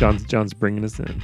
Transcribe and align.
John's 0.00 0.24
John's 0.24 0.54
bringing 0.54 0.82
us 0.82 0.98
in. 0.98 1.22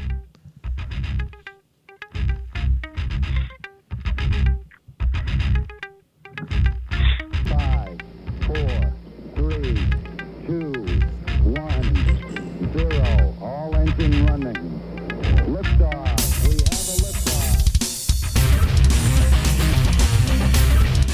Five, 7.46 7.98
four, 8.44 8.92
three, 9.34 9.80
two, 10.46 10.74
one, 11.42 11.94
zero. 12.74 13.34
All 13.40 13.74
engine 13.76 14.26
running. 14.26 14.60
We 15.46 15.54
have 15.54 15.80
a. 16.76 17.16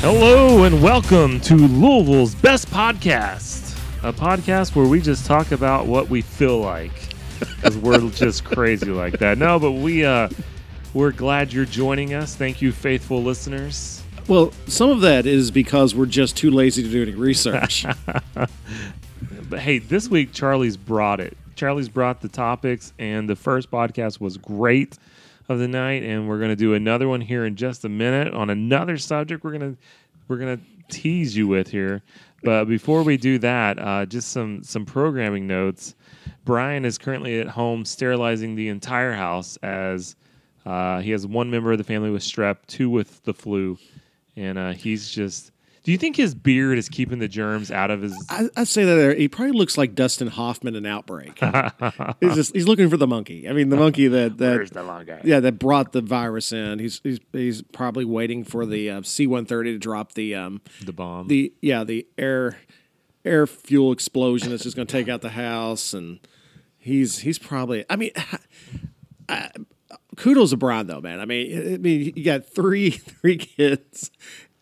Hello 0.01 0.65
and 0.65 0.83
welcome 0.83 1.39
to 1.43 1.55
Louisville's 1.55 2.35
best 2.35 2.69
podcast, 2.71 3.79
a 4.03 4.13
podcast 4.13 4.75
where 4.75 4.89
we 4.89 5.01
just 5.01 5.27
talk 5.27 5.53
about 5.53 5.87
what 5.87 6.11
we 6.11 6.23
feel 6.23 6.59
like 6.59 7.02
because 7.57 7.77
we're 7.79 8.11
just 8.11 8.45
crazy 8.45 8.91
like 8.91 9.19
that. 9.19 9.39
No, 9.39 9.59
but 9.59 9.73
we 9.73 10.05
uh, 10.05 10.29
we're 10.95 11.13
glad 11.13 11.53
you're 11.53 11.65
joining 11.65 12.15
us. 12.15 12.35
Thank 12.35 12.63
you, 12.63 12.73
faithful 12.73 13.23
listeners. 13.23 14.03
Well, 14.29 14.53
some 14.67 14.91
of 14.91 15.01
that 15.01 15.27
is 15.27 15.51
because 15.51 15.95
we're 15.95 16.07
just 16.07 16.37
too 16.37 16.51
lazy 16.51 16.83
to 16.83 16.89
do 16.89 17.03
any 17.03 17.15
research. 17.15 17.85
But 19.53 19.61
hey, 19.61 19.81
this 19.81 20.09
week 20.09 20.33
Charlie's 20.33 20.79
brought 20.79 21.21
it. 21.21 21.37
Charlie's 21.57 21.91
brought 21.91 22.23
the 22.23 22.29
topics, 22.29 22.95
and 22.99 23.29
the 23.29 23.37
first 23.37 23.71
podcast 23.71 24.19
was 24.19 24.39
great 24.39 24.97
of 25.47 25.59
the 25.59 25.69
night, 25.69 26.03
and 26.03 26.27
we're 26.27 26.41
gonna 26.41 26.57
do 26.57 26.73
another 26.73 27.07
one 27.07 27.21
here 27.21 27.45
in 27.45 27.55
just 27.55 27.85
a 27.85 27.89
minute 27.91 28.33
on 28.33 28.49
another 28.49 28.97
subject. 28.97 29.45
We're 29.45 29.53
gonna 29.53 29.77
we're 30.27 30.39
gonna 30.39 30.61
tease 30.89 31.37
you 31.37 31.49
with 31.49 31.69
here. 31.69 32.01
But 32.43 32.65
before 32.65 33.03
we 33.03 33.19
do 33.19 33.39
that, 33.41 33.79
uh, 33.79 34.07
just 34.07 34.29
some 34.33 34.63
some 34.63 34.87
programming 34.87 35.47
notes. 35.47 35.95
Brian 36.45 36.85
is 36.85 36.99
currently 36.99 37.41
at 37.41 37.49
home 37.49 37.85
sterilizing 37.85 38.55
the 38.57 38.69
entire 38.69 39.13
house 39.13 39.57
as 39.63 40.17
uh, 40.67 41.01
he 41.01 41.11
has 41.11 41.27
one 41.27 41.51
member 41.51 41.73
of 41.73 41.79
the 41.79 41.85
family 41.85 42.11
with 42.11 42.23
strep, 42.23 42.59
two 42.67 42.89
with 42.91 43.23
the 43.25 43.35
flu, 43.35 43.79
and 44.37 44.59
uh, 44.59 44.73
he's 44.73 45.09
just. 45.11 45.51
Do 45.85 45.91
you 45.91 45.99
think 45.99 46.15
his 46.15 46.33
beard 46.33 46.79
is 46.79 46.89
keeping 46.89 47.19
the 47.19 47.27
germs 47.27 47.73
out 47.73 47.91
of 47.91 48.03
his? 48.03 48.15
I, 48.31 48.49
I'd 48.57 48.69
say 48.69 48.85
that 48.85 48.95
there, 48.95 49.15
he 49.17 49.27
probably 49.27 49.59
looks 49.59 49.77
like 49.77 49.97
Dustin 49.97 50.29
Hoffman 50.29 50.77
in 50.77 50.87
Outbreak. 50.87 51.41
he's 52.21 52.37
just 52.37 52.55
he's 52.55 52.69
looking 52.69 52.89
for 52.89 52.97
the 52.97 53.09
monkey. 53.09 53.49
I 53.49 53.53
mean, 53.53 53.69
the 53.69 53.77
monkey 53.77 54.07
that 54.07 54.39
that 54.39 54.71
the 54.73 54.85
long 54.85 55.05
guy? 55.07 55.21
yeah 55.25 55.41
that 55.41 55.59
brought 55.59 55.91
the 55.91 56.01
virus 56.01 56.53
in. 56.53 56.79
He's 56.79 57.01
he's 57.03 57.19
he's 57.33 57.63
probably 57.63 58.05
waiting 58.05 58.45
for 58.45 58.65
the 58.65 58.91
uh, 58.91 59.03
C 59.03 59.27
one 59.27 59.45
thirty 59.45 59.73
to 59.73 59.79
drop 59.81 60.13
the 60.13 60.37
um 60.37 60.61
The 60.85 60.93
bomb. 60.93 61.27
the 61.27 61.53
yeah 61.61 61.83
the 61.83 62.07
air 62.17 62.59
air 63.25 63.47
fuel 63.47 63.93
explosion 63.93 64.51
that's 64.51 64.63
just 64.63 64.77
going 64.77 64.87
to 64.87 64.93
take 64.93 65.09
out 65.09 65.21
the 65.21 65.31
house 65.31 65.95
and 65.95 66.21
he's 66.79 67.19
he's 67.19 67.39
probably 67.39 67.85
I 67.89 67.97
mean 67.97 68.11
I, 69.29 69.51
kudos 70.17 70.51
to 70.51 70.57
Brian 70.57 70.87
though 70.87 71.01
man. 71.01 71.21
I 71.21 71.25
mean 71.25 71.75
I 71.75 71.79
mean 71.79 72.13
you 72.17 72.25
got 72.25 72.47
three 72.47 72.91
three 72.91 73.37
kids 73.37 74.11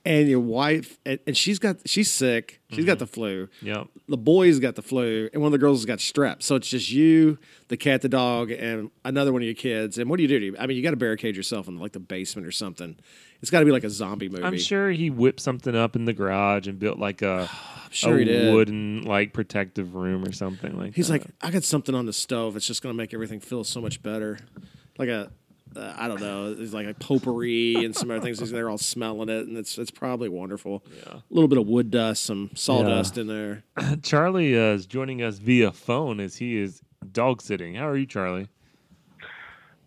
and 0.05 0.29
your 0.29 0.41
wife 0.41 0.99
and, 1.05 1.19
and 1.27 1.37
she's 1.37 1.59
got 1.59 1.77
she's 1.87 2.11
sick. 2.11 2.61
She's 2.71 2.85
got 2.85 2.93
mm-hmm. 2.93 2.99
the 3.01 3.07
flu. 3.07 3.49
Yep. 3.63 3.89
the 4.09 4.17
boys 4.17 4.59
got 4.59 4.75
the 4.75 4.83
flu 4.83 5.31
and 5.33 5.43
one 5.43 5.49
of 5.49 5.53
the 5.53 5.59
girls 5.59 5.81
has 5.81 5.87
got 5.87 5.99
strep. 5.99 6.43
So 6.43 6.57
it's 6.57 6.69
just 6.69 6.91
you 6.91 7.39
the 7.69 7.77
cat 7.77 8.03
the 8.03 8.09
dog 8.09 8.51
and 8.51 8.91
another 9.05 9.33
one 9.33 9.41
of 9.43 9.47
your 9.47 9.55
kids. 9.55 9.97
And 9.97 10.11
what 10.11 10.19
do 10.19 10.23
you 10.23 10.29
do, 10.29 10.39
do 10.39 10.47
you, 10.47 10.57
I 10.59 10.67
mean 10.67 10.77
you 10.77 10.83
got 10.83 10.91
to 10.91 10.97
barricade 10.97 11.37
yourself 11.37 11.67
in 11.69 11.79
like 11.79 11.93
the 11.93 12.01
basement 12.01 12.47
or 12.47 12.53
something 12.53 12.97
it's 13.41 13.51
got 13.51 13.61
to 13.61 13.67
be 13.67 13.73
like 13.73 13.85
a 13.85 13.91
zombie 13.91 14.29
movie 14.29 14.45
I'm 14.45 14.59
sure 14.59 14.91
he 14.91 15.11
whipped 15.11 15.41
something 15.41 15.75
up 15.75 15.97
in 15.97 16.05
the 16.05 16.13
garage 16.13 16.67
and 16.67 16.79
built 16.79 16.99
like 16.99 17.23
a, 17.23 17.49
sure 17.91 18.17
a 18.17 18.19
he 18.19 18.25
did. 18.25 18.53
wooden 18.55 19.03
like 19.03 19.33
protective 19.33 19.95
room 19.95 20.25
or 20.25 20.33
something 20.33 20.79
like 20.79 20.95
He's 20.95 21.09
that. 21.09 21.15
like, 21.21 21.27
I 21.41 21.51
got 21.51 21.65
something 21.65 21.95
on 21.95 22.07
the 22.07 22.13
stove. 22.13 22.57
It's 22.57 22.67
just 22.67 22.83
going 22.83 22.93
to 22.95 22.97
make 22.97 23.15
everything 23.15 23.41
feel 23.41 23.65
so 23.65 23.81
much 23.81 24.03
better. 24.03 24.39
Like 24.99 25.09
a, 25.09 25.31
uh, 25.77 25.95
I 25.97 26.09
don't 26.09 26.21
know, 26.21 26.55
it's 26.59 26.73
like 26.73 26.87
a 26.87 26.95
potpourri 26.95 27.77
and 27.85 27.95
some 27.95 28.11
other 28.11 28.21
things. 28.21 28.39
They're 28.51 28.69
all 28.69 28.77
smelling 28.79 29.29
it, 29.29 29.47
and 29.47 29.57
it's 29.57 29.79
it's 29.79 29.91
probably 29.91 30.29
wonderful. 30.29 30.85
Yeah. 31.07 31.15
A 31.15 31.23
little 31.31 31.49
bit 31.49 31.59
of 31.59 31.67
wood 31.69 31.91
dust, 31.91 32.25
some 32.25 32.51
sawdust 32.55 33.17
in 33.17 33.29
there. 33.29 33.63
Charlie 34.03 34.57
uh, 34.59 34.75
is 34.75 34.87
joining 34.87 35.23
us 35.23 35.39
via 35.39 35.71
phone 35.71 36.19
as 36.21 36.37
he 36.37 36.59
is 36.59 36.83
dog 37.13 37.41
sitting. 37.41 37.77
How 37.77 37.89
are 37.89 37.97
you, 37.97 38.07
Charlie? 38.07 38.49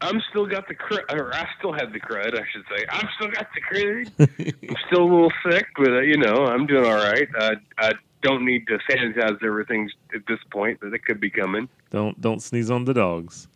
I'm 0.03 0.21
still 0.29 0.45
got 0.45 0.67
the 0.67 0.75
crud, 0.75 1.11
or 1.13 1.33
I 1.33 1.47
still 1.57 1.73
had 1.73 1.93
the 1.93 1.99
crud, 1.99 2.33
I 2.35 2.43
should 2.51 2.63
say. 2.75 2.85
I'm 2.89 3.07
still 3.15 3.29
got 3.29 3.47
the 3.55 3.61
crud. 3.61 4.11
I'm 4.69 4.75
still 4.87 5.03
a 5.03 5.09
little 5.11 5.31
sick, 5.49 5.67
but 5.77 5.89
uh, 5.89 6.01
you 6.01 6.17
know, 6.17 6.45
I'm 6.45 6.65
doing 6.67 6.85
all 6.85 6.95
right. 6.95 7.27
Uh, 7.37 7.55
I 7.77 7.93
don't 8.21 8.45
need 8.45 8.67
to 8.67 8.77
sanitize 8.89 9.43
everything 9.43 9.89
at 10.13 10.21
this 10.27 10.39
point, 10.51 10.79
but 10.81 10.93
it 10.93 11.05
could 11.05 11.19
be 11.19 11.29
coming. 11.29 11.69
Don't 11.89 12.19
don't 12.19 12.41
sneeze 12.41 12.69
on 12.69 12.85
the 12.85 12.93
dogs. 12.93 13.47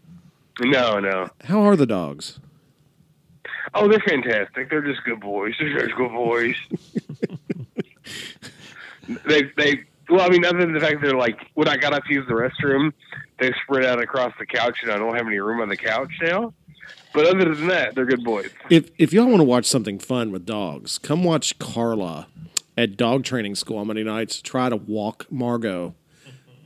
No, 0.62 1.00
no. 1.00 1.30
How 1.44 1.62
are 1.62 1.76
the 1.76 1.86
dogs? 1.86 2.40
Oh, 3.74 3.88
they're 3.88 4.00
fantastic. 4.00 4.70
They're 4.70 4.82
just 4.82 5.04
good 5.04 5.20
boys. 5.20 5.54
They're 5.60 5.86
just 5.86 5.96
good 5.96 6.12
boys. 6.12 6.56
they, 9.26 9.44
they. 9.58 9.84
Well, 10.10 10.22
I 10.22 10.30
mean, 10.30 10.46
other 10.46 10.60
than 10.60 10.74
the 10.74 10.80
fact 10.80 11.02
they're 11.02 11.18
like, 11.18 11.38
when 11.56 11.68
I 11.68 11.76
got 11.76 11.94
up 11.94 12.06
to 12.06 12.14
use 12.14 12.26
the 12.28 12.34
restroom, 12.34 12.94
they 13.40 13.54
spread 13.64 13.86
out 13.86 14.02
across 14.02 14.34
the 14.40 14.46
couch, 14.46 14.80
and 14.84 14.92
I 14.92 14.98
don't 14.98 15.16
have 15.16 15.28
any 15.28 15.40
room 15.40 15.62
on 15.62 15.70
the 15.70 15.78
couch 15.78 16.12
now. 16.22 16.54
But 17.14 17.26
other 17.28 17.54
than 17.54 17.68
that, 17.68 17.96
they're 17.96 18.06
good 18.06 18.24
boys. 18.24 18.50
If 18.70 18.92
if 18.98 19.14
y'all 19.14 19.28
want 19.28 19.40
to 19.40 19.46
watch 19.46 19.66
something 19.66 20.00
fun 20.00 20.32
with 20.32 20.46
dogs, 20.46 20.98
come 20.98 21.24
watch 21.24 21.58
Carla 21.60 22.28
at 22.78 22.96
dog 22.96 23.24
training 23.24 23.56
school 23.56 23.78
on 23.78 23.88
Monday 23.88 24.04
nights. 24.04 24.42
Try 24.42 24.70
to 24.70 24.76
walk 24.76 25.26
Margot 25.32 25.96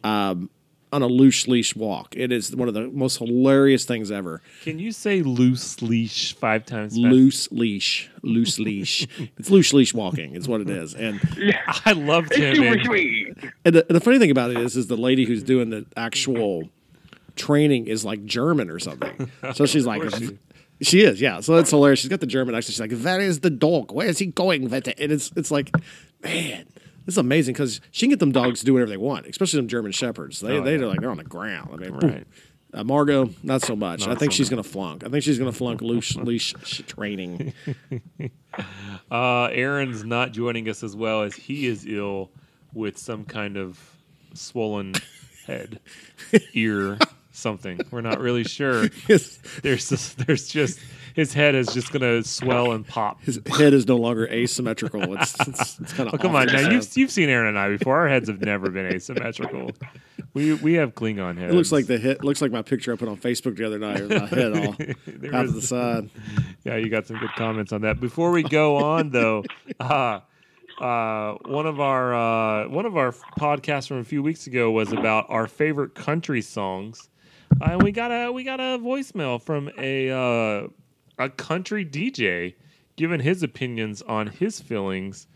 um, 0.03 0.49
on 0.91 1.01
a 1.01 1.07
loose 1.07 1.47
leash 1.47 1.75
walk. 1.75 2.15
It 2.17 2.31
is 2.31 2.55
one 2.55 2.67
of 2.67 2.73
the 2.73 2.87
most 2.89 3.17
hilarious 3.17 3.85
things 3.85 4.11
ever. 4.11 4.41
Can 4.63 4.77
you 4.77 4.91
say 4.91 5.21
loose 5.21 5.81
leash 5.81 6.35
five 6.35 6.65
times? 6.65 6.93
fast? 6.93 7.01
Loose 7.01 7.51
leash, 7.51 8.09
loose 8.21 8.59
leash. 8.59 9.07
it's 9.37 9.49
loose 9.49 9.73
leash 9.73 9.93
walking. 9.93 10.35
It's 10.35 10.47
what 10.47 10.61
it 10.61 10.69
is. 10.69 10.93
And 10.93 11.21
yeah. 11.37 11.61
I 11.85 11.93
loved 11.93 12.33
It's 12.33 12.87
him. 13.41 13.47
super 13.47 13.47
in- 13.47 13.51
sweet. 13.51 13.53
and 13.65 13.75
the, 13.75 13.87
and 13.87 13.95
the 13.95 13.99
funny 14.01 14.19
thing 14.19 14.31
about 14.31 14.51
it 14.51 14.57
is, 14.57 14.75
is 14.77 14.87
the 14.87 14.97
lady 14.97 15.25
who's 15.25 15.43
doing 15.43 15.69
the 15.69 15.85
actual 15.97 16.69
training 17.35 17.87
is 17.87 18.03
like 18.05 18.25
German 18.25 18.69
or 18.69 18.79
something. 18.79 19.31
So 19.53 19.65
she's 19.65 19.85
like, 19.91 20.03
she 20.81 21.01
is, 21.01 21.21
yeah. 21.21 21.39
So 21.41 21.55
that's 21.55 21.69
hilarious. 21.69 21.99
She's 21.99 22.09
got 22.09 22.19
the 22.19 22.25
German 22.27 22.55
accent. 22.55 22.73
She's 22.73 22.79
like, 22.81 22.89
"That 22.91 23.21
is 23.21 23.41
the 23.41 23.49
dog. 23.51 23.91
Where 23.91 24.07
is 24.07 24.17
he 24.19 24.25
going?" 24.27 24.63
with 24.63 24.73
it?" 24.87 24.99
And 24.99 25.11
it's 25.11 25.31
it's 25.35 25.51
like, 25.51 25.71
man, 26.23 26.65
this 27.05 27.13
is 27.13 27.17
amazing 27.19 27.53
because 27.53 27.81
she 27.91 28.05
can 28.05 28.09
get 28.11 28.19
them 28.19 28.31
dogs 28.31 28.61
to 28.61 28.65
do 28.65 28.73
whatever 28.73 28.89
they 28.89 28.97
want, 28.97 29.27
especially 29.27 29.57
them 29.59 29.67
German 29.67 29.91
shepherds. 29.91 30.39
They 30.39 30.57
Oh, 30.57 30.63
they 30.63 30.75
yeah. 30.77 30.81
are 30.83 30.87
like 30.87 30.99
they're 31.01 31.11
on 31.11 31.17
the 31.17 31.23
ground. 31.23 31.69
I 31.71 31.77
mean, 31.77 31.91
Right. 31.93 32.27
uh, 32.73 32.83
Margot, 32.83 33.29
not 33.43 33.61
so 33.61 33.75
much. 33.75 34.01
Not 34.07 34.09
I 34.09 34.15
think 34.15 34.31
so 34.31 34.37
she's 34.37 34.49
gonna 34.49 34.63
flunk. 34.63 35.03
I 35.05 35.09
think 35.09 35.23
she's 35.23 35.37
gonna 35.37 35.51
flunk 35.51 35.81
loose 35.81 36.15
leash 36.15 36.53
training. 36.87 37.53
Uh, 39.09 39.45
Aaron's 39.51 40.03
not 40.03 40.31
joining 40.33 40.67
us 40.69 40.83
as 40.83 40.95
well 40.95 41.21
as 41.23 41.33
he 41.33 41.67
is 41.67 41.85
ill 41.87 42.31
with 42.73 42.97
some 42.97 43.25
kind 43.25 43.57
of 43.57 43.79
swollen 44.33 44.93
head, 45.47 45.79
ear, 46.53 46.97
something. 47.31 47.79
We're 47.91 48.01
not 48.01 48.19
really 48.19 48.43
sure. 48.43 48.87
his, 49.07 49.37
There's 49.61 49.89
just, 49.89 50.17
there's 50.25 50.47
just 50.47 50.79
his 51.15 51.33
head 51.33 51.55
is 51.55 51.67
just 51.67 51.91
gonna 51.91 52.23
swell 52.23 52.71
and 52.71 52.87
pop. 52.87 53.21
his 53.21 53.39
head 53.57 53.73
is 53.73 53.85
no 53.87 53.97
longer 53.97 54.27
asymmetrical. 54.27 55.13
It's 55.17 55.35
it's, 55.47 55.79
it's 55.79 55.93
kind 55.93 56.07
of. 56.07 56.15
Oh, 56.15 56.17
come 56.17 56.35
on 56.35 56.47
now, 56.47 56.69
you've 56.69 56.95
you've 56.95 57.11
seen 57.11 57.27
Aaron 57.29 57.47
and 57.49 57.59
I 57.59 57.69
before. 57.69 57.97
Our 57.99 58.07
heads 58.07 58.29
have 58.29 58.41
never 58.41 58.69
been 58.69 58.85
asymmetrical. 58.85 59.71
We 60.33 60.53
we 60.53 60.75
have 60.75 60.95
Klingon 60.95 61.37
heads. 61.37 61.51
It 61.53 61.55
looks 61.57 61.71
like 61.73 61.87
the 61.87 61.97
hit. 61.97 62.23
Looks 62.23 62.41
like 62.41 62.51
my 62.51 62.61
picture 62.61 62.93
I 62.93 62.95
put 62.95 63.09
on 63.09 63.17
Facebook 63.17 63.57
the 63.57 63.65
other 63.65 63.77
night. 63.79 64.01
with 64.01 64.11
My 64.11 64.27
head 64.27 64.53
all 64.53 64.69
out 65.37 65.45
to 65.47 65.51
the 65.51 65.61
side. 65.61 66.09
Yeah, 66.63 66.77
you 66.77 66.89
got 66.89 67.07
some 67.07 67.17
good 67.17 67.33
comments 67.35 67.73
on 67.73 67.81
that. 67.81 67.99
Before 67.99 68.31
we 68.31 68.43
go 68.43 68.77
on, 68.77 69.09
though, 69.09 69.43
uh, 69.81 70.21
uh, 70.81 71.37
one 71.45 71.67
of 71.67 71.79
our 71.79 72.13
uh, 72.13 72.67
one 72.67 72.85
of 72.85 72.97
our 72.97 73.11
podcasts 73.39 73.87
from 73.87 73.97
a 73.97 74.03
few 74.03 74.23
weeks 74.23 74.47
ago 74.47 74.71
was 74.71 74.91
about 74.91 75.27
our 75.29 75.47
favorite 75.47 75.93
country 75.93 76.41
songs, 76.41 77.09
uh, 77.61 77.71
and 77.71 77.83
we 77.83 77.91
got 77.91 78.09
a 78.09 78.31
we 78.31 78.43
got 78.43 78.59
a 78.59 78.79
voicemail 78.79 79.39
from 79.39 79.69
a 79.77 80.09
uh, 80.09 80.67
a 81.19 81.29
country 81.29 81.85
DJ 81.85 82.55
giving 82.95 83.19
his 83.19 83.43
opinions 83.43 84.01
on 84.01 84.25
his 84.27 84.59
feelings 84.59 85.27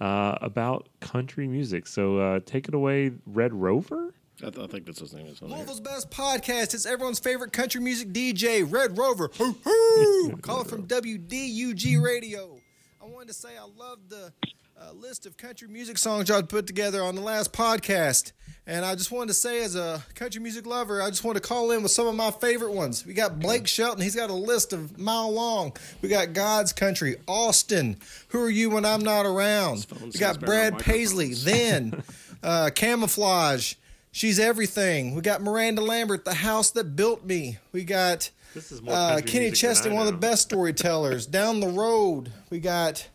uh, 0.00 0.38
about 0.40 0.88
country 1.00 1.48
music. 1.48 1.88
So 1.88 2.18
uh, 2.18 2.40
take 2.46 2.68
it 2.68 2.74
away, 2.74 3.10
Red 3.26 3.52
Rover. 3.52 4.14
I, 4.44 4.50
th- 4.50 4.58
I 4.58 4.66
think 4.70 4.86
that's 4.86 5.00
his 5.00 5.14
name. 5.14 5.26
Is 5.26 5.42
on. 5.42 5.50
Louisville's 5.50 5.80
best 5.80 6.10
podcast. 6.10 6.74
It's 6.74 6.86
everyone's 6.86 7.18
favorite 7.18 7.52
country 7.52 7.80
music 7.80 8.10
DJ, 8.10 8.70
Red 8.70 8.96
Rover. 8.96 9.30
Hoo 9.36 9.56
hoo! 9.64 10.36
Calling 10.42 10.68
from 10.68 10.86
WDUG 10.86 12.00
Radio. 12.00 12.58
I 13.02 13.06
wanted 13.06 13.28
to 13.28 13.34
say 13.34 13.56
I 13.56 13.64
love 13.76 13.98
the 14.08 14.32
uh, 14.78 14.92
list 14.92 15.24
of 15.26 15.36
country 15.36 15.68
music 15.68 15.96
songs 15.96 16.28
y'all 16.28 16.42
put 16.42 16.66
together 16.66 17.02
on 17.02 17.14
the 17.14 17.20
last 17.20 17.52
podcast. 17.52 18.32
And 18.66 18.84
I 18.84 18.94
just 18.94 19.12
wanted 19.12 19.28
to 19.28 19.34
say, 19.34 19.62
as 19.62 19.76
a 19.76 20.02
country 20.14 20.40
music 20.42 20.66
lover, 20.66 21.00
I 21.00 21.08
just 21.08 21.22
want 21.22 21.36
to 21.36 21.42
call 21.42 21.70
in 21.70 21.82
with 21.82 21.92
some 21.92 22.08
of 22.08 22.16
my 22.16 22.32
favorite 22.32 22.72
ones. 22.72 23.06
We 23.06 23.14
got 23.14 23.38
Blake 23.38 23.68
Shelton. 23.68 24.02
He's 24.02 24.16
got 24.16 24.28
a 24.28 24.34
list 24.34 24.72
of 24.72 24.98
mile 24.98 25.32
long. 25.32 25.76
We 26.02 26.08
got 26.08 26.32
God's 26.32 26.72
Country, 26.72 27.16
Austin. 27.28 27.96
Who 28.28 28.42
are 28.42 28.50
you 28.50 28.70
when 28.70 28.84
I'm 28.84 29.02
not 29.02 29.24
around? 29.24 29.86
We 30.02 30.18
got 30.18 30.40
Brad 30.40 30.78
Paisley. 30.80 31.32
Then 31.32 32.02
uh, 32.42 32.70
Camouflage. 32.74 33.74
She's 34.10 34.40
everything. 34.40 35.14
We 35.14 35.20
got 35.20 35.42
Miranda 35.42 35.82
Lambert, 35.82 36.24
The 36.24 36.34
House 36.34 36.72
That 36.72 36.96
Built 36.96 37.24
Me. 37.24 37.58
We 37.70 37.84
got 37.84 38.30
This 38.52 38.72
is 38.72 38.82
more 38.82 38.94
uh, 38.94 39.20
Kenny 39.24 39.52
Chesney, 39.52 39.92
one 39.92 40.06
of 40.06 40.12
the 40.12 40.18
best 40.18 40.42
storytellers. 40.42 41.26
Down 41.28 41.60
the 41.60 41.68
road, 41.68 42.32
we 42.50 42.58
got 42.58 43.06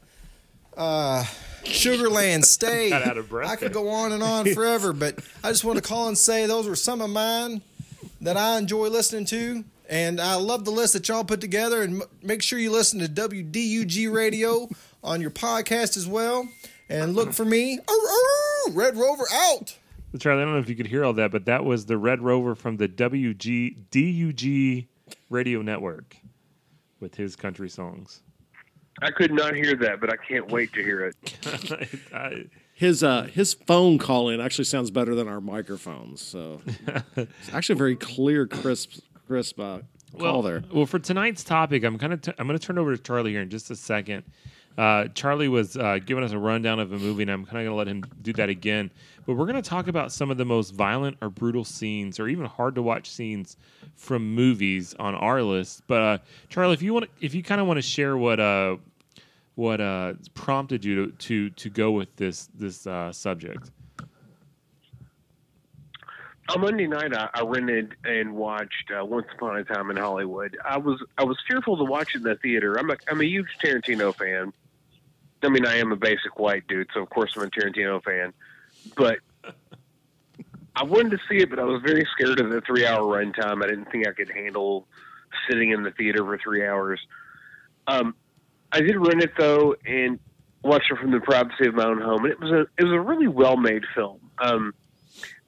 uh, 0.78 1.26
Sugarland 1.64 2.46
Stay. 2.46 2.90
Got 2.92 3.04
out 3.04 3.18
of 3.18 3.30
breath 3.30 3.50
I 3.50 3.56
could 3.56 3.74
go 3.74 3.90
on 3.90 4.12
and 4.12 4.24
on 4.24 4.46
forever, 4.54 4.94
but 4.94 5.20
I 5.44 5.50
just 5.50 5.64
want 5.64 5.78
to 5.78 5.84
call 5.84 6.08
and 6.08 6.18
say 6.18 6.46
those 6.46 6.68
were 6.68 6.76
some 6.76 7.02
of 7.02 7.10
mine 7.10 7.62
that 8.22 8.38
I 8.38 8.58
enjoy 8.58 8.88
listening 8.88 9.26
to. 9.26 9.64
And 9.90 10.22
I 10.22 10.36
love 10.36 10.64
the 10.64 10.72
list 10.72 10.94
that 10.94 11.08
y'all 11.10 11.26
put 11.26 11.42
together. 11.42 11.82
And 11.82 12.04
make 12.24 12.42
sure 12.42 12.58
you 12.58 12.72
listen 12.72 13.00
to 13.00 13.08
WDUG 13.08 14.12
Radio 14.12 14.70
on 15.04 15.20
your 15.20 15.32
podcast 15.32 15.98
as 15.98 16.08
well. 16.08 16.48
And 16.88 17.14
look 17.16 17.34
for 17.34 17.44
me. 17.46 17.80
Red 18.72 18.96
Rover 18.96 19.26
out. 19.34 19.76
Charlie, 20.20 20.42
I 20.42 20.46
don't 20.46 20.54
know 20.54 20.60
if 20.60 20.70
you 20.70 20.76
could 20.76 20.88
hear 20.88 21.06
all 21.06 21.14
that, 21.14 21.32
but 21.32 21.46
that 21.46 21.64
was 21.64 21.86
the 21.86 21.98
Red 21.98 22.22
Rover 22.22 22.54
from 22.54 22.78
the 22.78 22.88
WG 22.88 23.76
DUG 23.92 24.88
radio 25.30 25.62
network 25.62 26.18
with 27.00 27.16
his 27.16 27.36
country 27.36 27.70
songs. 27.70 28.22
I 29.02 29.12
could 29.12 29.32
not 29.34 29.56
hear 29.56 29.76
that, 29.78 30.00
but 30.02 30.12
I 30.12 30.16
can't 30.18 30.50
wait 30.52 30.74
to 30.74 30.84
hear 30.84 31.06
it. 31.06 31.90
I- 32.14 32.46
His 32.74 33.04
uh, 33.04 33.24
his 33.24 33.54
phone 33.54 34.00
call 34.00 34.30
in 34.30 34.42
actually 34.42 34.64
sounds 34.66 34.90
better 34.90 35.14
than 35.14 35.28
our 35.28 35.40
microphones. 35.40 36.20
So 36.20 36.62
it's 37.16 37.54
actually 37.54 37.74
a 37.74 37.78
very 37.78 37.96
clear, 37.96 38.48
crisp, 38.48 39.04
crisp 39.28 39.60
uh, 39.60 39.80
call 40.18 40.20
well, 40.20 40.42
there. 40.42 40.64
Well, 40.74 40.88
for 40.88 40.98
tonight's 40.98 41.44
topic, 41.44 41.84
I'm 41.84 42.00
kind 42.00 42.12
of 42.14 42.22
t- 42.24 42.34
I'm 42.40 42.48
going 42.48 42.58
to 42.58 42.66
turn 42.66 42.80
over 42.80 42.96
to 42.96 43.02
Charlie 43.02 43.32
here 43.32 43.42
in 43.42 43.50
just 43.52 43.70
a 43.70 43.76
second. 43.76 44.24
Uh, 44.80 45.10
Charlie 45.14 45.48
was 45.50 45.78
uh, 45.78 46.00
giving 46.04 46.24
us 46.24 46.32
a 46.32 46.40
rundown 46.40 46.80
of 46.80 46.92
a 46.92 46.98
movie, 46.98 47.22
and 47.22 47.30
I'm 47.32 47.46
kind 47.46 47.60
of 47.60 47.66
going 47.66 47.72
to 47.72 47.76
let 47.76 47.88
him 47.88 48.04
do 48.22 48.34
that 48.34 48.50
again. 48.50 48.90
But 49.26 49.36
we're 49.36 49.46
going 49.46 49.62
to 49.62 49.70
talk 49.70 49.88
about 49.88 50.12
some 50.12 50.32
of 50.32 50.38
the 50.38 50.46
most 50.46 50.72
violent 50.72 51.18
or 51.22 51.30
brutal 51.30 51.64
scenes, 51.64 52.20
or 52.20 52.28
even 52.28 52.46
hard 52.46 52.76
to 52.76 52.82
watch 52.82 53.10
scenes 53.10 53.56
from 53.96 54.34
movies 54.34 54.96
on 55.00 55.16
our 55.16 55.44
list. 55.44 55.84
But 55.88 56.02
uh, 56.02 56.18
Charlie, 56.50 56.74
if 56.74 56.82
you 56.82 56.94
want, 56.94 57.10
if 57.20 57.36
you 57.36 57.44
kind 57.44 57.62
of 57.62 57.68
want 57.68 57.78
to 57.78 57.84
share 57.84 58.18
what 58.18 58.40
uh, 58.40 58.78
what 59.56 59.80
uh, 59.80 60.14
prompted 60.34 60.84
you 60.84 61.08
to, 61.08 61.12
to 61.12 61.50
to 61.52 61.70
go 61.70 61.92
with 61.92 62.16
this 62.16 62.50
this 62.56 62.88
uh, 62.88 63.12
subject. 63.12 63.72
On 66.50 66.60
Monday 66.60 66.88
night, 66.88 67.16
I, 67.16 67.30
I 67.34 67.44
rented 67.44 67.96
and 68.04 68.34
watched 68.34 68.92
uh, 68.92 69.06
Once 69.06 69.28
Upon 69.36 69.58
a 69.58 69.64
Time 69.64 69.90
in 69.90 69.98
Hollywood. 69.98 70.58
I 70.66 70.78
was 70.78 71.02
I 71.18 71.24
was 71.24 71.38
fearful 71.48 71.78
to 71.78 71.84
watch 71.84 72.16
it 72.16 72.18
in 72.18 72.24
the 72.24 72.36
theater. 72.36 72.78
I'm 72.78 72.90
a 72.90 72.96
I'm 73.08 73.22
a 73.22 73.26
huge 73.26 73.48
Tarantino 73.64 74.14
fan. 74.16 74.52
I 75.44 75.50
mean, 75.50 75.66
I 75.66 75.78
am 75.78 75.92
a 75.92 75.96
basic 75.96 76.38
white 76.40 76.68
dude, 76.68 76.88
so 76.94 77.02
of 77.02 77.10
course 77.10 77.34
I'm 77.36 77.44
a 77.44 77.48
Tarantino 77.48 78.04
fan. 78.04 78.34
But 78.96 79.20
I 80.76 80.84
wanted 80.84 81.12
to 81.12 81.18
see 81.30 81.38
it, 81.38 81.50
but 81.50 81.60
I 81.60 81.64
was 81.64 81.82
very 81.86 82.08
scared 82.14 82.40
of 82.40 82.50
the 82.50 82.62
three 82.62 82.86
hour 82.86 83.02
runtime. 83.02 83.64
I 83.64 83.68
didn't 83.68 83.92
think 83.92 84.08
I 84.08 84.14
could 84.14 84.32
handle 84.32 84.88
sitting 85.50 85.72
in 85.72 85.84
the 85.84 85.92
theater 85.92 86.24
for 86.24 86.38
three 86.38 86.66
hours. 86.66 87.00
Um, 87.88 88.16
I 88.72 88.82
did 88.82 88.96
rent 88.96 89.22
it 89.22 89.32
though, 89.38 89.76
and 89.86 90.20
watched 90.64 90.92
it 90.92 90.98
from 90.98 91.12
the 91.12 91.20
privacy 91.20 91.68
of 91.68 91.76
my 91.76 91.86
own 91.86 92.00
home, 92.00 92.24
and 92.24 92.32
it 92.32 92.40
was 92.40 92.52
a 92.52 92.62
it 92.78 92.84
was 92.84 92.94
a 92.94 93.00
really 93.00 93.28
well 93.28 93.58
made 93.58 93.84
film. 93.96 94.20
Um, 94.40 94.74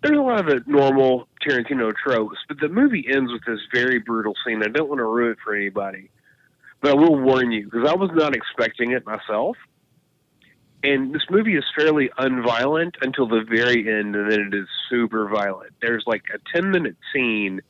there's 0.01 0.18
a 0.18 0.21
lot 0.21 0.39
of 0.39 0.47
the 0.47 0.62
normal 0.69 1.27
Tarantino 1.41 1.94
tropes, 1.95 2.38
but 2.47 2.59
the 2.59 2.68
movie 2.68 3.06
ends 3.09 3.31
with 3.31 3.44
this 3.45 3.59
very 3.74 4.00
brutal 4.00 4.33
scene. 4.45 4.62
I 4.62 4.68
don't 4.68 4.89
want 4.89 5.00
to 5.00 5.06
ruin 5.06 5.31
it 5.31 5.38
for 5.44 5.56
anybody, 5.56 6.09
but 6.81 6.91
I 6.91 6.95
will 6.95 7.18
warn 7.18 7.51
you 7.51 7.65
because 7.65 7.88
I 7.89 7.95
was 7.95 8.09
not 8.13 8.36
expecting 8.36 8.91
it 8.91 9.06
myself. 9.06 9.56
And 10.83 11.15
this 11.15 11.24
movie 11.30 11.56
is 11.56 11.63
fairly 11.75 12.09
unviolent 12.19 12.95
until 13.01 13.25
the 13.25 13.41
very 13.41 13.88
end, 13.88 14.15
and 14.15 14.30
then 14.30 14.41
it 14.41 14.53
is 14.53 14.68
super 14.89 15.30
violent. 15.30 15.71
There's 15.81 16.03
like 16.06 16.24
a 16.33 16.39
10 16.53 16.71
minute 16.71 16.97
scene 17.13 17.62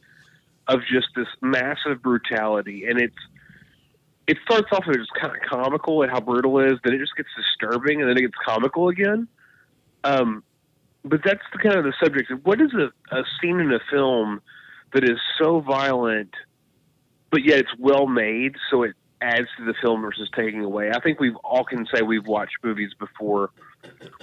of 0.68 0.80
just 0.92 1.08
this 1.16 1.28
massive 1.42 2.02
brutality, 2.02 2.86
and 2.86 3.00
it's 3.00 3.16
it 4.26 4.38
starts 4.44 4.68
off 4.72 4.86
as 4.90 4.96
just 4.96 5.14
kind 5.20 5.36
of 5.36 5.42
comical 5.48 6.04
at 6.04 6.10
how 6.10 6.22
brutal 6.22 6.58
it 6.60 6.72
is, 6.72 6.80
then 6.84 6.94
it 6.94 7.00
just 7.00 7.16
gets 7.16 7.30
disturbing, 7.36 8.02
and 8.02 8.10
then 8.10 8.18
it 8.18 8.22
gets 8.22 8.38
comical 8.44 8.88
again. 8.88 9.28
Um, 10.04 10.44
but 11.04 11.22
that's 11.24 11.44
the 11.52 11.60
kind 11.60 11.76
of 11.76 11.84
the 11.84 11.94
subject. 12.02 12.32
What 12.44 12.62
is 12.62 12.74
a, 12.74 12.92
a 13.16 13.24
scene 13.42 13.60
in 13.60 13.72
a 13.74 13.80
film 13.92 14.42
that 14.94 15.04
is 15.04 15.20
so 15.38 15.60
violent, 15.60 16.34
but 17.32 17.44
yet 17.44 17.60
it's 17.60 17.76
well 17.78 18.08
made, 18.08 18.56
so 18.72 18.84
it 18.84 18.96
adds 19.24 19.48
to 19.58 19.66
the 19.66 19.74
film 19.82 20.02
versus 20.02 20.30
taking 20.36 20.64
away? 20.64 20.92
I 20.92 21.00
think 21.00 21.20
we've 21.20 21.36
all 21.38 21.64
can 21.64 21.88
say 21.94 22.02
we've 22.02 22.28
watched 22.28 22.58
movies 22.64 22.92
before 22.98 23.52